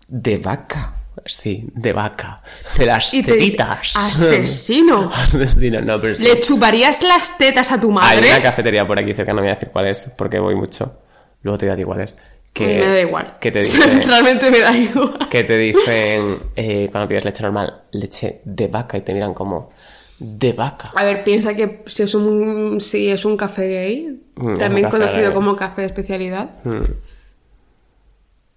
[0.06, 0.94] de vaca.
[1.24, 2.40] Sí, de vaca.
[2.76, 3.96] De las Y te tetitas.
[3.96, 5.10] "Asesino".
[5.14, 6.22] Asesino, no, pero sí.
[6.22, 8.28] ¿Le chuparías las tetas a tu Hay madre?
[8.30, 11.00] una cafetería por aquí cerca, no voy a decir cuál es, porque voy mucho.
[11.42, 12.16] Luego te diré cuál es.
[12.52, 13.36] Que, me da igual.
[13.40, 15.28] Que te dicen, Realmente me da igual.
[15.30, 19.70] que te dicen eh, cuando pides leche normal, leche de vaca, y te miran como,
[20.18, 20.90] de vaca.
[20.96, 24.98] A ver, piensa que si es un, si es un café gay, Mm, también café
[24.98, 26.82] conocido como café de especialidad, Mm.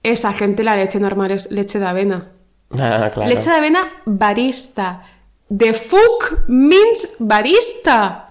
[0.04, 2.28] esa gente la leche normal es leche de avena.
[2.80, 3.30] Ah, claro.
[3.30, 5.04] Leche de avena barista.
[5.56, 8.30] The fuck means barista.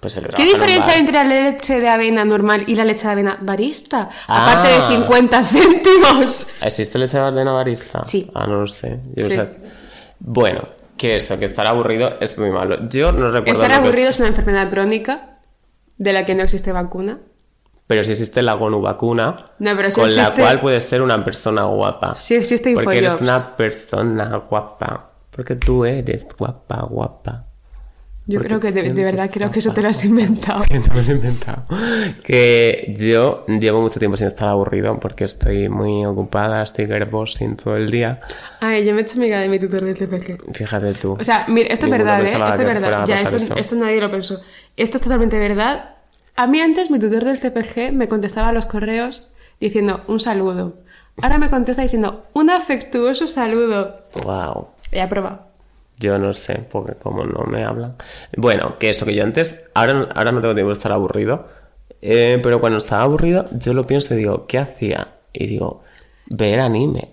[0.00, 3.12] Pues el ¿Qué diferencia hay entre la leche de avena normal y la leche de
[3.12, 4.08] avena barista?
[4.26, 4.50] Ah.
[4.52, 6.46] Aparte de 50 céntimos.
[6.60, 8.04] ¿Existe leche de avena barista?
[8.04, 8.30] Sí.
[8.34, 9.00] Ah, no lo sé.
[9.14, 9.38] Yo Sí.
[10.18, 12.88] Bueno, que eso, que estar aburrido es muy malo.
[12.88, 13.62] Yo no recuerdo.
[13.62, 15.38] Estar aburrido es- es una enfermedad crónica
[15.98, 17.18] de la que no existe vacuna.
[17.86, 21.22] Pero si existe la gonu vacuna, No, pero sí con la cual puedes ser una
[21.24, 22.14] persona guapa.
[22.14, 25.10] Sí existe Porque eres una persona guapa.
[25.30, 27.46] Porque tú eres guapa, guapa.
[28.26, 30.62] Yo ¿Por creo que de, de verdad creo que eso te lo has inventado.
[30.68, 31.64] Que no me lo he inventado.
[32.22, 37.76] Que yo llevo mucho tiempo sin estar aburrido porque estoy muy ocupada, estoy girlbossing todo
[37.76, 38.20] el día.
[38.60, 40.54] Ay, yo me he hecho amiga de mi tutor del TPG.
[40.54, 41.16] Fíjate tú.
[41.18, 42.22] O sea, mira, esto es verdad, ¿eh?
[42.22, 43.06] Esto es verdad.
[43.06, 43.16] Ya,
[43.56, 44.40] esto, nadie lo pensó.
[44.76, 45.96] Esto es totalmente verdad.
[46.36, 50.76] A mí antes mi tutor del CPG me contestaba a los correos diciendo un saludo.
[51.20, 53.96] Ahora me contesta diciendo un afectuoso saludo.
[54.24, 54.68] wow.
[54.92, 55.51] Ya he probado.
[56.02, 57.94] Yo no sé, porque como no me hablan.
[58.36, 61.46] Bueno, que eso, que yo antes, ahora, ahora no tengo tiempo de estar aburrido,
[62.00, 65.18] eh, pero cuando estaba aburrido, yo lo pienso y digo, ¿qué hacía?
[65.32, 65.84] Y digo,
[66.26, 67.12] ver anime.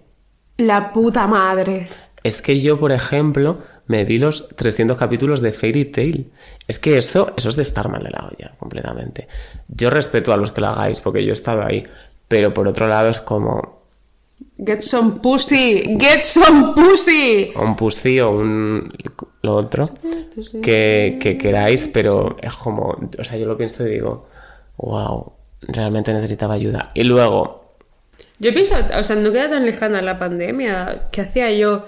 [0.57, 1.87] La puta madre.
[2.23, 6.31] Es que yo, por ejemplo, me vi los 300 capítulos de Fairy Tail.
[6.67, 9.27] Es que eso, eso es de estar mal de la olla, completamente.
[9.67, 11.87] Yo respeto a los que lo hagáis, porque yo he estado ahí.
[12.27, 13.78] Pero por otro lado es como
[14.57, 15.97] Get some pussy.
[15.97, 17.51] Get some pussy.
[17.55, 18.89] un pussy o un
[19.41, 19.89] lo otro
[20.61, 24.25] que, que queráis, pero es como, o sea, yo lo pienso y digo,
[24.77, 25.31] wow,
[25.61, 26.91] realmente necesitaba ayuda.
[26.93, 27.75] Y luego,
[28.39, 31.03] Yo pienso, o sea, no queda tan lejana la pandemia.
[31.11, 31.85] ¿Qué hacía yo?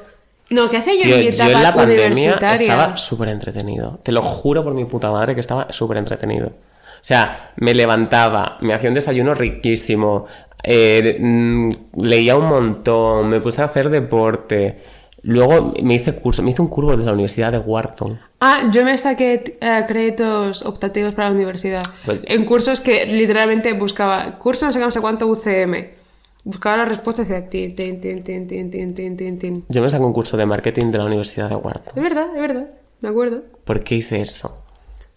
[0.50, 4.00] No, ¿qué hacía yo tío, en mi yo etapa en la pandemia estaba súper entretenido.
[4.04, 6.48] Te lo juro por mi puta madre que estaba súper entretenido.
[6.48, 10.28] O sea, me levantaba, me hacía un desayuno riquísimo,
[10.64, 14.78] eh, mm, leía un montón, me puse a hacer deporte.
[15.24, 18.20] Luego me hice curso, me hice un curso de la Universidad de Wharton.
[18.40, 21.84] Ah, yo me saqué eh, créditos optativos para la universidad.
[22.06, 26.02] Pues, en cursos que literalmente buscaba, curso no sé, cuánto UCM.
[26.44, 30.38] Buscaba la respuesta y decía tin, tin, tin, tin, tin, Yo me saqué un curso
[30.38, 31.94] de marketing de la Universidad de Wharton.
[31.96, 33.44] Es verdad, es verdad, me acuerdo.
[33.64, 34.61] ¿Por qué hice eso?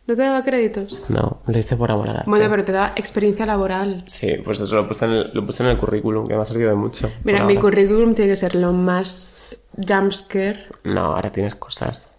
[0.06, 1.02] ¿No te daba créditos?
[1.08, 2.28] No, lo hice por amor al arte.
[2.30, 4.04] Bueno, pero te da experiencia laboral.
[4.06, 6.44] Sí, pues eso lo puse, en el, lo puse en el currículum, que me ha
[6.44, 7.10] servido de mucho.
[7.24, 7.60] Mira, mi ahora.
[7.62, 10.66] currículum tiene que ser lo más jumpscare.
[10.84, 12.10] No, ahora tienes cosas.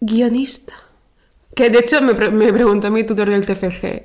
[0.00, 0.72] Guionista.
[1.54, 4.02] Que de hecho me, pre- me preguntó mi tutor del TFG.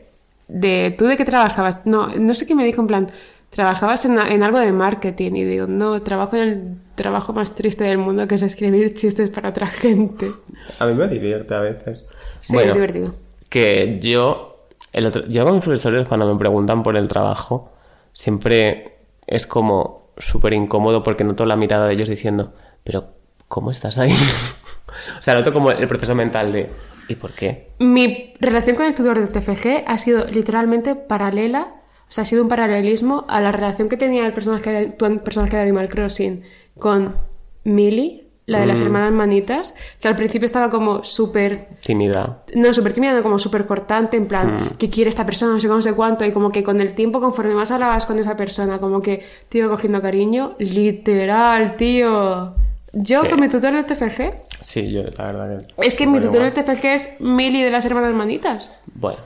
[0.47, 1.77] De, ¿Tú de qué trabajabas?
[1.85, 3.11] No, no sé qué me dijo en plan.
[3.53, 5.33] ¿Trabajabas en, en algo de marketing?
[5.33, 9.29] Y digo, no, trabajo en el trabajo más triste del mundo, que es escribir chistes
[9.29, 10.31] para otra gente.
[10.79, 12.05] A mí me divierte a veces.
[12.41, 13.13] Sí, es divertido.
[13.49, 17.71] Que yo, el otro, yo con mis profesores cuando me preguntan por el trabajo,
[18.11, 18.97] siempre
[19.27, 23.09] es como súper incómodo porque noto la mirada de ellos diciendo, pero
[23.47, 24.13] ¿cómo estás ahí?
[25.19, 26.69] o sea, noto como el proceso mental de,
[27.07, 27.69] ¿y por qué?
[27.79, 31.82] Mi relación con el tutor del TFG ha sido literalmente paralela,
[32.13, 35.17] o sea, ha sido un paralelismo a la relación que tenía el personaje de, tu
[35.23, 36.43] personaje de Animal Crossing
[36.77, 37.15] con
[37.63, 42.43] Millie, la de las hermanas manitas, que al principio estaba como súper Tímida.
[42.53, 45.53] No, súper tímida, no, como súper cortante, en plan, ¿qué quiere esta persona?
[45.53, 46.23] No sé cómo, no sé cuánto.
[46.23, 49.57] Y como que con el tiempo, conforme más hablabas con esa persona, como que te
[49.57, 50.53] iba cogiendo cariño.
[50.59, 52.53] Literal, tío.
[52.91, 53.27] Yo Sí.
[53.27, 54.33] con mi tutor del TFG.
[54.61, 55.87] Sí, yo la verdad que...
[55.87, 58.71] Es que mi tutor del TFG es Milly de las hermanas manitas.
[58.93, 59.17] Bueno,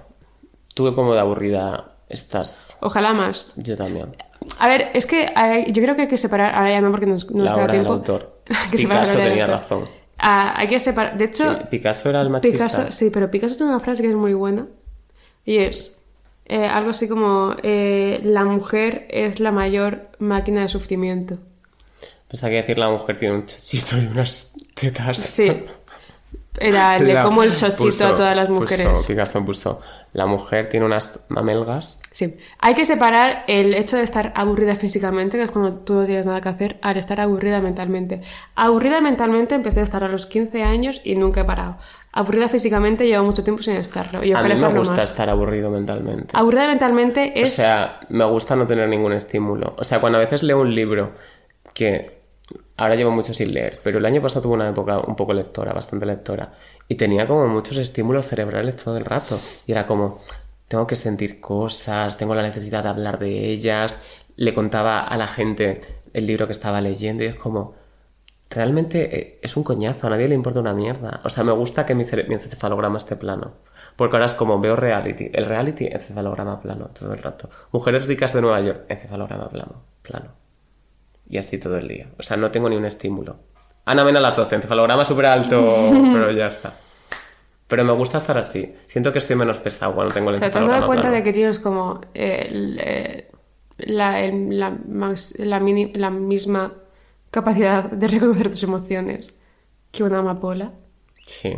[0.73, 2.66] tuve como de aburrida estas...
[2.81, 3.53] Ojalá más.
[3.57, 4.15] Yo también.
[4.59, 6.55] A ver, es que hay- yo creo que hay que separar.
[6.55, 7.93] Ahora ya no, porque nos, nos La queda obra del tiempo.
[7.93, 8.41] autor.
[8.49, 9.59] Hay que la Picasso del tenía autor.
[9.59, 9.89] razón.
[10.19, 11.17] Ah, hay que separar.
[11.17, 12.57] De hecho, Sí, Picasso era el machista.
[12.67, 14.65] Picasso, sí, pero Picasso tiene una frase que es muy buena.
[15.45, 16.03] Y es
[16.45, 21.37] eh, algo así como: eh, La mujer es la mayor máquina de sufrimiento.
[22.27, 25.17] Pensaba que decir la mujer tiene un chochito y unas tetas.
[25.17, 25.51] Sí.
[26.59, 29.05] Era le La- como el chochito puso- a todas las puso- mujeres.
[29.05, 29.79] Picasso puso,
[30.17, 32.01] la mujer tiene unas mamelgas.
[32.09, 32.37] Sí.
[32.57, 36.25] Hay que separar el hecho de estar aburrida físicamente, que es cuando tú no tienes
[36.25, 38.23] nada que hacer, al estar aburrida mentalmente.
[38.55, 41.77] Aburrida mentalmente empecé a estar a los 15 años y nunca he parado.
[42.11, 44.23] Aburrida físicamente llevo mucho tiempo sin estarlo.
[44.23, 45.11] Y A mí me gusta más.
[45.11, 46.35] estar aburrido mentalmente.
[46.35, 47.53] Aburrida mentalmente O es.
[47.53, 49.75] sea, me gusta no tener ningún estímulo.
[49.77, 51.11] O sea, cuando a veces leo un libro
[51.75, 52.17] que
[52.75, 55.73] ahora llevo mucho sin leer, pero el año pasado tuve una época un poco lectora,
[55.73, 56.53] bastante lectora,
[56.87, 59.39] y tenía como muchos estímulos cerebrales todo el rato.
[59.65, 60.19] Y era como,
[60.67, 64.01] tengo que sentir cosas, tengo la necesidad de hablar de ellas.
[64.35, 65.81] Le contaba a la gente
[66.13, 67.75] el libro que estaba leyendo y es como,
[68.49, 71.21] realmente eh, es un coñazo, a nadie le importa una mierda.
[71.23, 73.53] O sea, me gusta que mi, mi encefalograma esté plano.
[73.95, 75.29] Porque ahora es como veo reality.
[75.33, 77.49] El reality, encefalograma plano todo el rato.
[77.71, 79.83] Mujeres ricas de Nueva York, encefalograma plano.
[80.03, 80.31] plano.
[81.27, 82.07] Y así todo el día.
[82.17, 83.37] O sea, no tengo ni un estímulo.
[83.87, 85.65] Ana Mena a las 12, encefalograma súper alto,
[86.13, 86.73] pero ya está.
[87.67, 88.73] Pero me gusta estar así.
[88.85, 91.15] Siento que soy menos pesado cuando tengo el O sea, ¿te has dado cuenta plano.
[91.17, 93.31] de que tienes como eh, el, eh,
[93.77, 94.77] la, el- la,
[95.39, 96.73] la mini- la misma
[97.31, 99.37] capacidad de reconocer tus emociones
[99.91, 100.71] que una amapola?
[101.13, 101.57] Sí.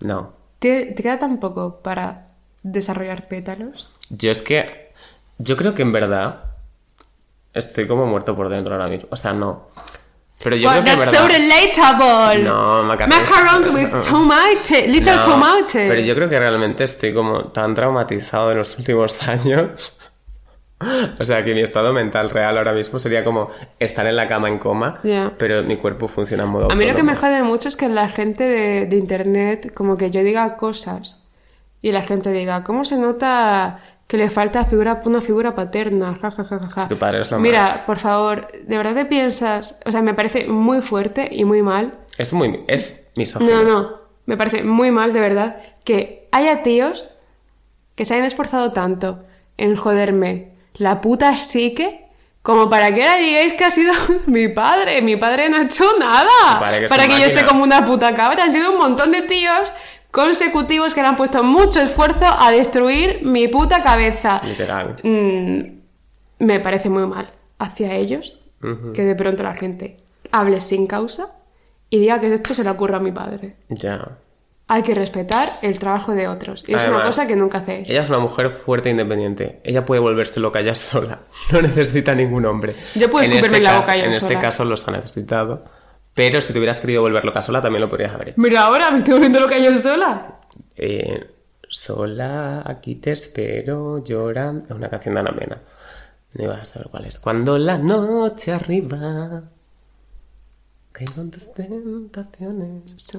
[0.00, 0.32] No.
[0.60, 2.28] ¿Te, te queda tan poco para
[2.62, 3.90] desarrollar pétalos?
[4.10, 4.92] Yo es que.
[5.38, 6.44] Yo creo que en verdad.
[7.52, 9.08] Estoy como muerto por dentro ahora mismo.
[9.10, 9.68] O sea, no.
[10.44, 11.38] Pero yo Well, creo que es that's so verdad.
[11.40, 12.44] relatable.
[12.44, 13.20] No, macarrones.
[13.30, 15.88] Macarons with tomate, little No, tomate.
[15.88, 19.94] Pero yo creo que realmente estoy como tan traumatizado en los últimos años.
[21.18, 24.48] O sea, que mi estado mental real ahora mismo sería como estar en la cama
[24.48, 25.00] en coma,
[25.38, 27.88] pero mi cuerpo funciona en modo A mí lo que me jode mucho es que
[27.88, 31.24] la gente de, de internet, como que yo diga cosas
[31.80, 36.14] y la gente diga, ¿cómo se nota que le falta figura, una figura paterna?
[36.14, 36.88] Ja, ja, ja, ja, ja.
[36.88, 37.78] Tu padre es lo Mira, más.
[37.78, 39.80] por favor, ¿de verdad te piensas?
[39.86, 41.94] O sea, me parece muy fuerte y muy mal.
[42.18, 42.64] Es muy...
[42.68, 43.62] es misógino.
[43.62, 43.90] No, no,
[44.26, 47.10] me parece muy mal, de verdad, que haya tíos
[47.94, 49.24] que se hayan esforzado tanto
[49.56, 52.04] en joderme la puta psique
[52.42, 53.94] como para que ahora digáis que ha sido
[54.26, 55.00] mi padre.
[55.00, 58.14] Mi padre no ha hecho nada padre que para que yo esté como una puta
[58.14, 58.44] cabra.
[58.44, 59.72] Han sido un montón de tíos
[60.14, 64.40] consecutivos que le han puesto mucho esfuerzo a destruir mi puta cabeza.
[64.44, 64.96] Literal.
[65.02, 68.40] Mm, me parece muy mal hacia ellos
[68.94, 69.98] que de pronto la gente
[70.32, 71.36] hable sin causa
[71.90, 73.56] y diga que esto se le ocurre a mi padre.
[73.68, 74.16] Ya.
[74.68, 76.64] Hay que respetar el trabajo de otros.
[76.66, 77.90] Y es una cosa que nunca hacéis.
[77.90, 79.60] Ella es una mujer fuerte e independiente.
[79.64, 81.20] Ella puede volverse loca ya sola.
[81.52, 82.72] No necesita ningún hombre.
[82.94, 85.64] Yo puedo escupirme en la boca yo En este caso los ha necesitado.
[86.14, 88.40] Pero si te hubieras querido volver loca sola, también lo podrías haber hecho.
[88.40, 90.40] Mira, ahora me estoy volviendo loca yo sola.
[90.76, 91.28] Eh,
[91.68, 94.64] sola, aquí te espero, llorando.
[94.64, 95.60] Es una canción de Ana Mena.
[96.34, 97.18] No ibas a saber cuál es.
[97.18, 99.42] Cuando la noche arriba.
[100.92, 103.14] Caigo en tus tentaciones.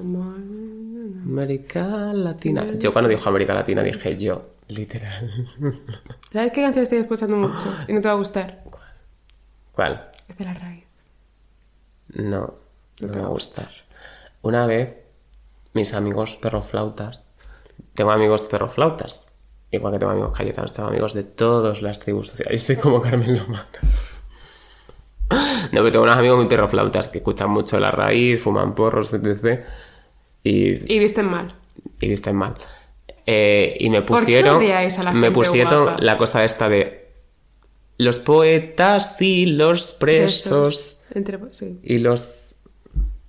[1.25, 2.65] América Latina.
[2.79, 5.49] Yo cuando dijo América Latina dije yo, literal.
[6.31, 7.73] ¿Sabes qué canción estoy escuchando mucho?
[7.89, 8.63] Y no te va a gustar.
[9.73, 10.09] ¿Cuál?
[10.29, 10.85] Es de la raíz.
[12.13, 12.53] No,
[13.01, 13.69] no me va a gustar.
[14.41, 14.95] Una vez,
[15.73, 17.21] mis amigos perroflautas,
[17.93, 19.27] tengo amigos perroflautas,
[19.71, 22.61] igual que tengo amigos cayetanos, tengo amigos de todas las tribus sociales.
[22.65, 23.67] Soy como Carmen Lomana.
[25.71, 29.65] No, pero tengo unos amigos muy perroflautas que escuchan mucho la raíz, fuman porros, etc.
[30.43, 31.55] Y, Y visten mal.
[31.99, 32.53] y visten mal.
[33.25, 35.99] Eh, y me ¿Por qué pusieron, a la me pusieron guapa?
[36.01, 37.09] la cosa esta de
[37.97, 41.39] los poetas y los presos Entre...
[41.51, 41.79] Sí.
[41.83, 42.54] y los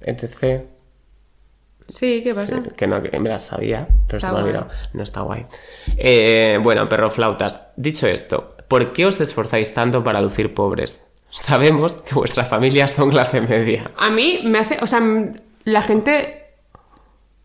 [0.07, 0.63] etc.
[1.89, 2.63] sí, ¿qué pasa?
[2.63, 4.69] Sí, que no, que me las sabía, pero Está se me ha olvidado.
[4.93, 5.47] No está guay.
[5.97, 7.69] Eh, bueno, perroflautas.
[7.77, 11.07] Dicho esto, ¿por qué os esforzáis tanto para lucir pobres?
[11.31, 13.91] Sabemos que vuestras familias son clase media.
[13.99, 14.79] A mí me hace...
[14.81, 15.01] O sea,
[15.65, 16.47] la gente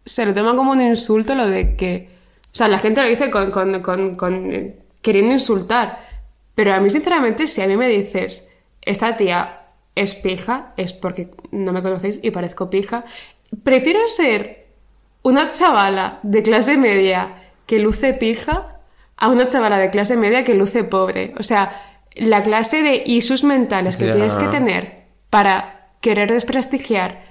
[0.06, 2.10] se lo toma como un insulto lo de que...
[2.54, 6.08] O sea, la gente lo dice con, con- con- con, eh, queriendo insultar.
[6.56, 9.61] Pero a mí, sinceramente, si a mí me dices, esta tía
[9.96, 13.04] es pija, es porque no me conocéis y parezco pija.
[13.64, 14.68] Prefiero ser
[15.24, 17.36] una chavala de clase media
[17.66, 18.80] que luce pija
[19.18, 21.34] a una chavala de clase media que luce pobre.
[21.38, 21.82] O sea,
[22.16, 27.22] la clase de isus mentales que tienes que tener para querer desprestigiar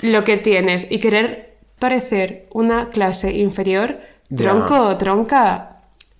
[0.00, 4.00] lo que tienes y querer parecer una clase inferior,
[4.34, 5.69] tronco, tronca.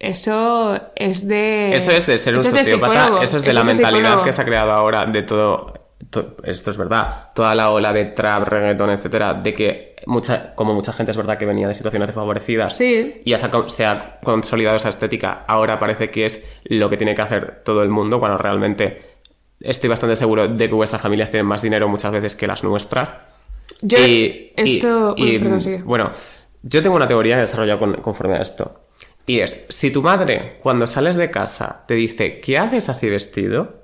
[0.01, 1.77] Eso es de.
[1.77, 4.25] Eso es de ser un eso es de sociópata, eso es de la mentalidad psicólogo.
[4.25, 5.75] que se ha creado ahora de todo,
[6.09, 10.73] to- Esto es verdad, toda la ola de trap, reggaeton, etcétera, de que mucha, como
[10.73, 13.21] mucha gente es verdad que venía de situaciones desfavorecidas Sí.
[13.23, 16.89] y ya se ha, co- se ha consolidado esa estética, ahora parece que es lo
[16.89, 19.01] que tiene que hacer todo el mundo, cuando realmente
[19.61, 23.13] estoy bastante seguro de que vuestras familias tienen más dinero muchas veces que las nuestras.
[23.83, 25.13] Yo, Y- esto.
[25.19, 25.85] y, Uy, perdón.
[25.85, 26.11] Bueno,
[26.63, 28.81] yo tengo una teoría desarrollada con- conforme a esto.
[29.31, 33.75] Y es, si tu madre, cuando sales de casa, te dice, ¿qué haces así vestido?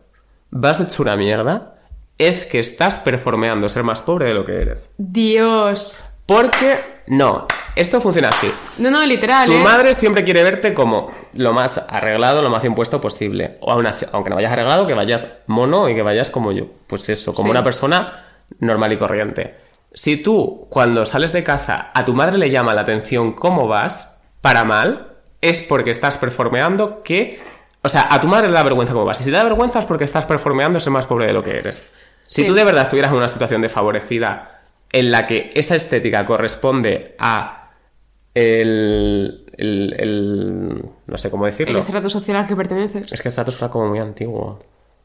[0.50, 1.72] ¿Vas hecho una mierda?
[2.18, 4.90] Es que estás performeando ser más pobre de lo que eres.
[4.98, 6.04] Dios.
[6.26, 8.50] Porque, no, esto funciona así.
[8.78, 9.62] No, no, literal, Tu ¿eh?
[9.62, 13.56] madre siempre quiere verte como lo más arreglado, lo más impuesto posible.
[13.60, 16.64] O aún así, aunque no vayas arreglado, que vayas mono y que vayas como yo.
[16.88, 17.50] Pues eso, como Sí.
[17.52, 18.24] una persona
[18.58, 19.54] normal y corriente.
[19.94, 24.08] Si tú, cuando sales de casa, a tu madre le llama la atención cómo vas,
[24.40, 27.40] para mal, es porque estás performeando que...
[27.82, 29.20] O sea, a tu madre le da vergüenza cómo vas.
[29.20, 31.56] Y si le da vergüenza es porque estás performeando ser más pobre de lo que
[31.58, 31.92] eres.
[32.26, 32.48] Si Sí.
[32.48, 34.58] tú de verdad estuvieras en una situación desfavorecida
[34.90, 37.70] en la que esa estética corresponde a
[38.34, 41.78] el, el- el- no sé cómo El decirlo.
[41.78, 43.12] estrato social al que perteneces.
[43.12, 44.58] Es que el estrato suena como muy antiguo.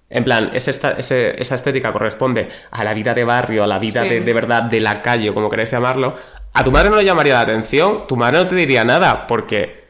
[0.10, 3.80] En plan, ese esta- ese- esa estética corresponde a la vida de barrio, a la
[3.80, 4.10] vida Sí.
[4.10, 6.16] de, de verdad de la calle, como queréis llamarlo.
[6.54, 9.81] A tu madre no le llamaría la atención, tu madre no te diría nada, porque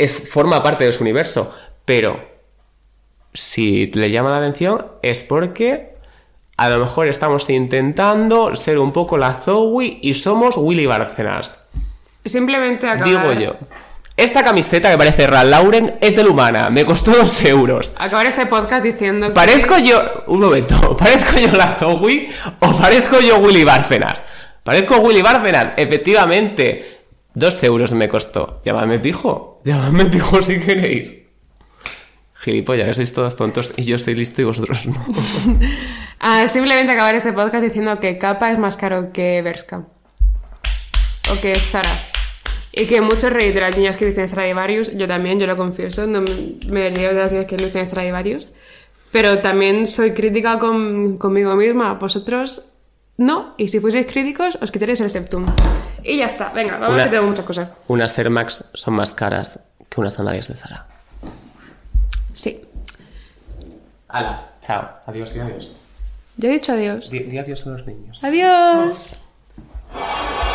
[0.00, 1.54] es, forma parte de su universo.
[1.84, 2.20] Pero
[3.32, 5.94] si le llama la atención es porque
[6.56, 11.66] a lo mejor estamos intentando ser un poco la Zoe y somos Willy Bárcenas.
[12.24, 13.06] Simplemente acabar.
[13.06, 13.56] Digo yo.
[14.16, 17.94] esta camiseta que parece Ralph Lauren es de Lumana, me costó dos euros.
[17.98, 19.32] Acabar este podcast diciendo que...
[19.32, 22.28] ¿Parezco yo, un momento, parezco yo la Zoe
[22.60, 24.22] o parezco yo Willy Bárcenas?
[24.62, 26.99] Parezco Willy Bárcenas, efectivamente.
[27.34, 28.60] Dos euros me costó.
[28.64, 31.20] Llamadme pijo, llamadme pijo si queréis.
[32.34, 34.94] Gilipollas, que sois todos tontos y yo soy listo y vosotros no.
[36.22, 39.86] Ah, simplemente acabar este podcast diciendo que Capa es más caro que Berska.
[41.32, 42.08] O que Zara.
[42.72, 46.06] Y que muchos reír de las niñas que visten Stradivarius, yo también, yo lo confieso,
[46.06, 48.50] no me me río de las niñas que visten Stradivarius.
[49.12, 51.94] Pero también soy crítica con, conmigo misma.
[51.94, 52.70] Vosotros
[53.16, 55.44] no, y si fueseis críticos, os quitaréis el septum.
[56.02, 57.68] Y ya está, venga, vamos Una- que tengo muchas cosas.
[57.88, 60.86] Unas Air Max son más caras que unas sandalias de Zara.
[62.32, 62.60] Sí.
[64.08, 64.88] Hala, chao.
[65.06, 65.76] Adiós y adiós.
[66.36, 67.10] Ya he dicho adiós.
[67.10, 68.22] Di, di adiós a los niños.
[68.24, 69.18] Adiós.